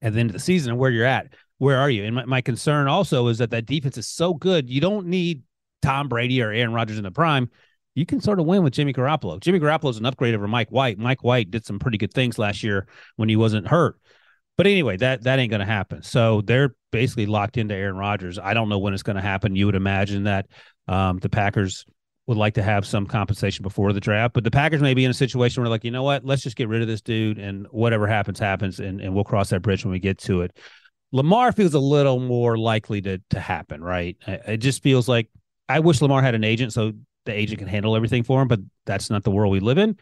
at 0.00 0.14
the 0.14 0.20
end 0.20 0.30
of 0.30 0.34
the 0.34 0.40
season 0.40 0.72
and 0.72 0.78
where 0.78 0.90
you're 0.90 1.06
at. 1.06 1.34
Where 1.58 1.78
are 1.78 1.90
you? 1.90 2.04
And 2.04 2.14
my, 2.16 2.24
my 2.24 2.40
concern 2.40 2.88
also 2.88 3.28
is 3.28 3.38
that 3.38 3.50
that 3.50 3.66
defense 3.66 3.98
is 3.98 4.06
so 4.06 4.34
good. 4.34 4.68
You 4.68 4.80
don't 4.80 5.06
need 5.06 5.42
Tom 5.82 6.08
Brady 6.08 6.42
or 6.42 6.50
Aaron 6.50 6.72
Rodgers 6.72 6.96
in 6.96 7.04
the 7.04 7.10
prime. 7.10 7.50
You 7.94 8.06
can 8.06 8.20
sort 8.20 8.40
of 8.40 8.46
win 8.46 8.62
with 8.62 8.72
Jimmy 8.72 8.92
Garoppolo. 8.92 9.40
Jimmy 9.40 9.60
Garoppolo 9.60 9.90
is 9.90 9.98
an 9.98 10.06
upgrade 10.06 10.34
over 10.34 10.48
Mike 10.48 10.70
White. 10.70 10.98
Mike 10.98 11.22
White 11.22 11.50
did 11.50 11.66
some 11.66 11.78
pretty 11.78 11.98
good 11.98 12.14
things 12.14 12.38
last 12.38 12.62
year 12.62 12.86
when 13.16 13.28
he 13.28 13.36
wasn't 13.36 13.68
hurt. 13.68 13.98
But 14.56 14.66
anyway, 14.66 14.96
that 14.98 15.24
that 15.24 15.38
ain't 15.38 15.50
going 15.50 15.60
to 15.60 15.66
happen. 15.66 16.02
So 16.02 16.42
they're 16.42 16.74
basically 16.90 17.26
locked 17.26 17.56
into 17.56 17.74
Aaron 17.74 17.96
Rodgers. 17.96 18.38
I 18.38 18.54
don't 18.54 18.68
know 18.68 18.78
when 18.78 18.94
it's 18.94 19.02
going 19.02 19.16
to 19.16 19.22
happen. 19.22 19.56
You 19.56 19.66
would 19.66 19.74
imagine 19.74 20.24
that 20.24 20.46
um, 20.88 21.18
the 21.18 21.28
Packers 21.28 21.84
would 22.26 22.36
like 22.36 22.54
to 22.54 22.62
have 22.62 22.86
some 22.86 23.06
compensation 23.06 23.62
before 23.62 23.92
the 23.92 24.00
draft. 24.00 24.34
But 24.34 24.44
the 24.44 24.50
Packers 24.50 24.80
may 24.80 24.94
be 24.94 25.04
in 25.04 25.10
a 25.10 25.14
situation 25.14 25.62
where, 25.62 25.70
like, 25.70 25.84
you 25.84 25.90
know 25.90 26.02
what, 26.02 26.24
let's 26.24 26.42
just 26.42 26.56
get 26.56 26.68
rid 26.68 26.82
of 26.82 26.88
this 26.88 27.00
dude 27.00 27.38
and 27.38 27.66
whatever 27.70 28.06
happens, 28.06 28.38
happens, 28.38 28.78
and, 28.78 29.00
and 29.00 29.14
we'll 29.14 29.24
cross 29.24 29.50
that 29.50 29.60
bridge 29.60 29.84
when 29.84 29.92
we 29.92 29.98
get 29.98 30.18
to 30.18 30.42
it. 30.42 30.56
Lamar 31.12 31.52
feels 31.52 31.74
a 31.74 31.78
little 31.78 32.20
more 32.20 32.56
likely 32.56 33.00
to 33.02 33.20
to 33.30 33.40
happen, 33.40 33.82
right? 33.82 34.16
It 34.26 34.58
just 34.58 34.82
feels 34.82 35.08
like 35.08 35.28
I 35.68 35.80
wish 35.80 36.00
Lamar 36.00 36.22
had 36.22 36.34
an 36.34 36.44
agent 36.44 36.72
so 36.72 36.92
the 37.24 37.32
agent 37.32 37.58
can 37.58 37.68
handle 37.68 37.96
everything 37.96 38.22
for 38.22 38.42
him, 38.42 38.48
but 38.48 38.60
that's 38.86 39.10
not 39.10 39.22
the 39.22 39.30
world 39.30 39.52
we 39.52 39.60
live 39.60 39.78
in. 39.78 39.96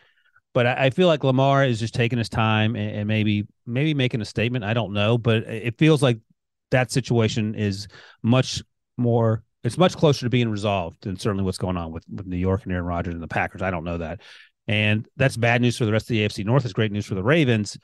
But 0.53 0.67
I, 0.67 0.87
I 0.87 0.91
feel 0.91 1.07
like 1.07 1.25
Lamar 1.25 1.65
is 1.65 1.79
just 1.79 1.95
taking 1.95 2.19
his 2.19 2.29
time 2.29 2.77
and, 2.77 2.97
and 2.97 3.09
maybe 3.09 3.47
maybe 3.67 3.95
making 3.95 4.21
a 4.21 4.25
statement. 4.25 4.65
I 4.65 4.75
don't 4.75 4.93
know, 4.93 5.19
but 5.19 5.45
it 5.45 5.79
feels 5.79 6.03
like 6.03 6.19
that 6.71 6.91
situation 6.91 7.55
is 7.55 7.89
much 8.23 8.63
more 8.97 9.43
it's 9.63 9.79
much 9.79 9.97
closer 9.97 10.25
to 10.25 10.31
being 10.31 10.49
resolved 10.49 11.03
than 11.03 11.19
certainly 11.19 11.45
what's 11.45 11.59
going 11.59 11.77
on 11.77 11.93
with, 11.93 12.05
with 12.11 12.27
New 12.27 12.37
York 12.37 12.63
and 12.63 12.73
Aaron 12.73 12.87
Rodgers 12.87 13.15
and 13.15 13.23
the 13.23 13.29
Packers. 13.29 13.63
I 13.63 13.71
don't 13.71 13.85
know 13.85 13.99
that. 13.99 14.21
And 14.67 15.07
that's 15.17 15.37
bad 15.37 15.61
news 15.61 15.77
for 15.77 15.85
the 15.85 15.93
rest 15.93 16.05
of 16.05 16.15
the 16.15 16.27
AFC 16.27 16.45
North. 16.45 16.65
It's 16.65 16.73
great 16.73 16.93
news 16.93 17.07
for 17.07 17.15
the 17.15 17.23
Ravens. 17.23 17.77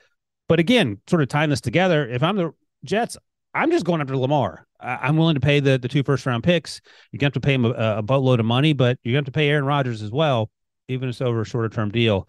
But 0.47 0.59
again, 0.59 0.99
sort 1.07 1.21
of 1.21 1.27
tying 1.27 1.49
this 1.49 1.61
together, 1.61 2.07
if 2.07 2.23
I'm 2.23 2.35
the 2.35 2.53
Jets, 2.83 3.17
I'm 3.53 3.71
just 3.71 3.85
going 3.85 4.01
after 4.01 4.17
Lamar. 4.17 4.66
I, 4.79 5.07
am 5.07 5.17
willing 5.17 5.35
to 5.35 5.41
pay 5.41 5.59
the, 5.59 5.77
the 5.77 5.87
two 5.87 6.03
first 6.03 6.25
round 6.25 6.43
picks. 6.43 6.81
You're 7.11 7.19
going 7.19 7.31
to 7.31 7.37
have 7.37 7.41
to 7.41 7.45
pay 7.45 7.53
him 7.53 7.65
a, 7.65 7.97
a 7.97 8.01
boatload 8.01 8.39
of 8.39 8.45
money, 8.45 8.73
but 8.73 8.97
you're 9.03 9.13
going 9.13 9.23
to 9.23 9.27
have 9.29 9.33
to 9.33 9.37
pay 9.37 9.49
Aaron 9.49 9.65
Rodgers 9.65 10.01
as 10.01 10.11
well, 10.11 10.49
even 10.87 11.09
if 11.09 11.13
it's 11.13 11.21
over 11.21 11.41
a 11.41 11.45
shorter 11.45 11.69
term 11.69 11.89
deal. 11.89 12.27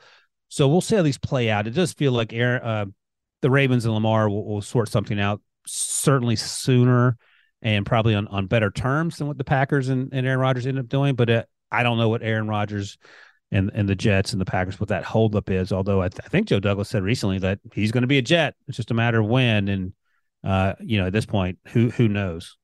So 0.48 0.68
we'll 0.68 0.80
see 0.80 0.96
how 0.96 1.02
these 1.02 1.18
play 1.18 1.50
out. 1.50 1.66
It 1.66 1.70
does 1.72 1.92
feel 1.92 2.12
like 2.12 2.32
Aaron, 2.32 2.62
uh, 2.62 2.87
the 3.42 3.50
Ravens 3.50 3.84
and 3.84 3.94
Lamar 3.94 4.28
will, 4.28 4.44
will 4.44 4.62
sort 4.62 4.88
something 4.88 5.20
out 5.20 5.40
certainly 5.66 6.37
sooner 6.37 7.16
and 7.61 7.84
probably 7.84 8.14
on, 8.14 8.26
on 8.28 8.46
better 8.46 8.70
terms 8.70 9.18
than 9.18 9.26
what 9.26 9.38
the 9.38 9.44
Packers 9.44 9.88
and, 9.88 10.12
and 10.12 10.26
Aaron 10.26 10.40
Rodgers 10.40 10.66
ended 10.66 10.84
up 10.84 10.88
doing. 10.88 11.14
But 11.14 11.30
uh, 11.30 11.42
I 11.70 11.82
don't 11.82 11.98
know 11.98 12.08
what 12.08 12.22
Aaron 12.22 12.48
Rodgers 12.48 12.98
and 13.50 13.70
and 13.74 13.88
the 13.88 13.94
Jets 13.94 14.32
and 14.32 14.40
the 14.40 14.44
Packers 14.44 14.78
what 14.78 14.90
that 14.90 15.04
holdup 15.04 15.50
is. 15.50 15.72
Although 15.72 16.02
I, 16.02 16.08
th- 16.08 16.20
I 16.24 16.28
think 16.28 16.48
Joe 16.48 16.61
Douglas 16.61 16.88
said 16.88 17.02
recently 17.02 17.38
that 17.38 17.58
he's 17.72 17.92
going 17.92 18.02
to 18.02 18.08
be 18.08 18.18
a 18.18 18.22
Jet. 18.22 18.54
It's 18.66 18.76
just 18.76 18.90
a 18.90 18.94
matter 18.94 19.20
of 19.20 19.26
when. 19.26 19.68
And 19.68 19.92
uh, 20.44 20.74
you 20.81 21.01
know, 21.01 21.07
at 21.07 21.12
this 21.12 21.27
point, 21.27 21.59
who 21.68 21.90
who 21.90 22.09
knows? 22.09 22.57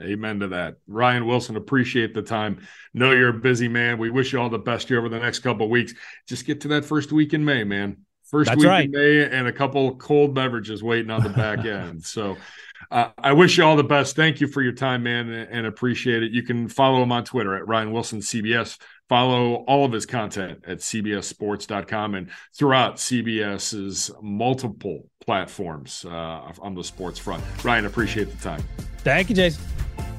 Amen 0.00 0.40
to 0.40 0.48
that. 0.48 0.74
Ryan 0.86 1.26
Wilson, 1.26 1.56
appreciate 1.56 2.12
the 2.12 2.22
time. 2.22 2.66
Know 2.92 3.12
you're 3.12 3.30
a 3.30 3.34
busy 3.34 3.68
man. 3.68 3.98
We 3.98 4.10
wish 4.10 4.32
you 4.32 4.40
all 4.40 4.50
the 4.50 4.58
best 4.58 4.88
here 4.88 4.98
over 4.98 5.08
the 5.08 5.18
next 5.18 5.38
couple 5.38 5.68
weeks. 5.70 5.94
Just 6.28 6.44
get 6.44 6.60
to 6.62 6.68
that 6.68 6.84
first 6.84 7.12
week 7.12 7.32
in 7.32 7.44
May, 7.44 7.64
man. 7.64 7.98
First 8.30 8.48
That's 8.48 8.58
week 8.58 8.66
right. 8.66 8.84
in 8.84 8.90
May 8.90 9.24
and 9.24 9.46
a 9.46 9.52
couple 9.52 9.96
cold 9.96 10.34
beverages 10.34 10.82
waiting 10.82 11.10
on 11.10 11.22
the 11.22 11.30
back 11.30 11.58
end. 11.64 12.04
So 12.04 12.36
uh, 12.90 13.10
I 13.16 13.32
wish 13.32 13.56
you 13.56 13.64
all 13.64 13.76
the 13.76 13.84
best. 13.84 14.16
Thank 14.16 14.40
you 14.40 14.48
for 14.48 14.62
your 14.62 14.72
time, 14.72 15.04
man, 15.04 15.30
and 15.30 15.66
appreciate 15.66 16.22
it. 16.22 16.32
You 16.32 16.42
can 16.42 16.68
follow 16.68 17.02
him 17.02 17.12
on 17.12 17.24
Twitter 17.24 17.54
at 17.56 17.66
Ryan 17.66 17.92
Wilson 17.92 18.20
CBS. 18.20 18.78
Follow 19.08 19.64
all 19.68 19.84
of 19.84 19.92
his 19.92 20.06
content 20.06 20.64
at 20.66 20.78
cbssports.com 20.78 22.14
and 22.16 22.30
throughout 22.56 22.96
CBS's 22.96 24.10
multiple 24.20 25.08
platforms 25.26 26.04
uh, 26.04 26.52
on 26.60 26.74
the 26.74 26.84
sports 26.84 27.18
front. 27.18 27.42
Ryan, 27.64 27.86
appreciate 27.86 28.30
the 28.30 28.42
time. 28.42 28.62
Thank 28.98 29.28
you, 29.28 29.36
Jason. 29.36 29.62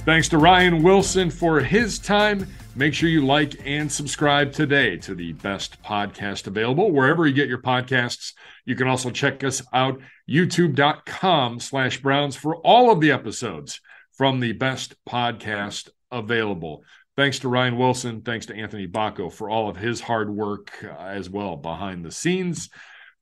Thanks 0.05 0.29
to 0.29 0.37
Ryan 0.37 0.83
Wilson 0.83 1.29
for 1.29 1.59
his 1.59 1.99
time. 1.99 2.47
Make 2.75 2.93
sure 2.93 3.09
you 3.09 3.25
like 3.25 3.55
and 3.65 3.91
subscribe 3.91 4.53
today 4.53 4.97
to 4.97 5.15
the 5.15 5.33
best 5.33 5.81
podcast 5.81 6.45
available 6.45 6.91
wherever 6.91 7.25
you 7.25 7.33
get 7.33 7.49
your 7.49 7.61
podcasts. 7.61 8.33
You 8.65 8.75
can 8.75 8.87
also 8.87 9.09
check 9.09 9.43
us 9.43 9.63
out 9.73 9.99
youtube.com 10.29 11.59
slash 11.59 12.01
browns 12.01 12.35
for 12.35 12.57
all 12.57 12.91
of 12.91 13.01
the 13.01 13.11
episodes 13.11 13.81
from 14.11 14.39
the 14.39 14.53
best 14.53 14.93
podcast 15.09 15.89
available. 16.11 16.83
Thanks 17.15 17.39
to 17.39 17.49
Ryan 17.49 17.77
Wilson. 17.77 18.21
Thanks 18.21 18.45
to 18.45 18.55
Anthony 18.55 18.87
Bacco 18.87 19.29
for 19.29 19.49
all 19.49 19.69
of 19.69 19.75
his 19.75 19.99
hard 19.99 20.29
work 20.29 20.71
uh, 20.83 21.01
as 21.01 21.29
well 21.29 21.55
behind 21.55 22.05
the 22.05 22.11
scenes. 22.11 22.69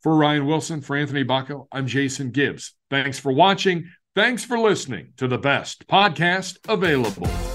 For 0.05 0.15
Ryan 0.15 0.45
Wilson, 0.45 0.81
for 0.81 0.95
Anthony 0.95 1.23
Bacco, 1.23 1.67
I'm 1.71 1.87
Jason 1.87 2.29
Gibbs. 2.29 2.75
Thanks 2.91 3.17
for 3.17 3.31
watching. 3.31 3.89
Thanks 4.13 4.45
for 4.45 4.59
listening 4.59 5.13
to 5.17 5.27
the 5.27 5.39
best 5.39 5.87
podcast 5.87 6.59
available. 6.69 7.54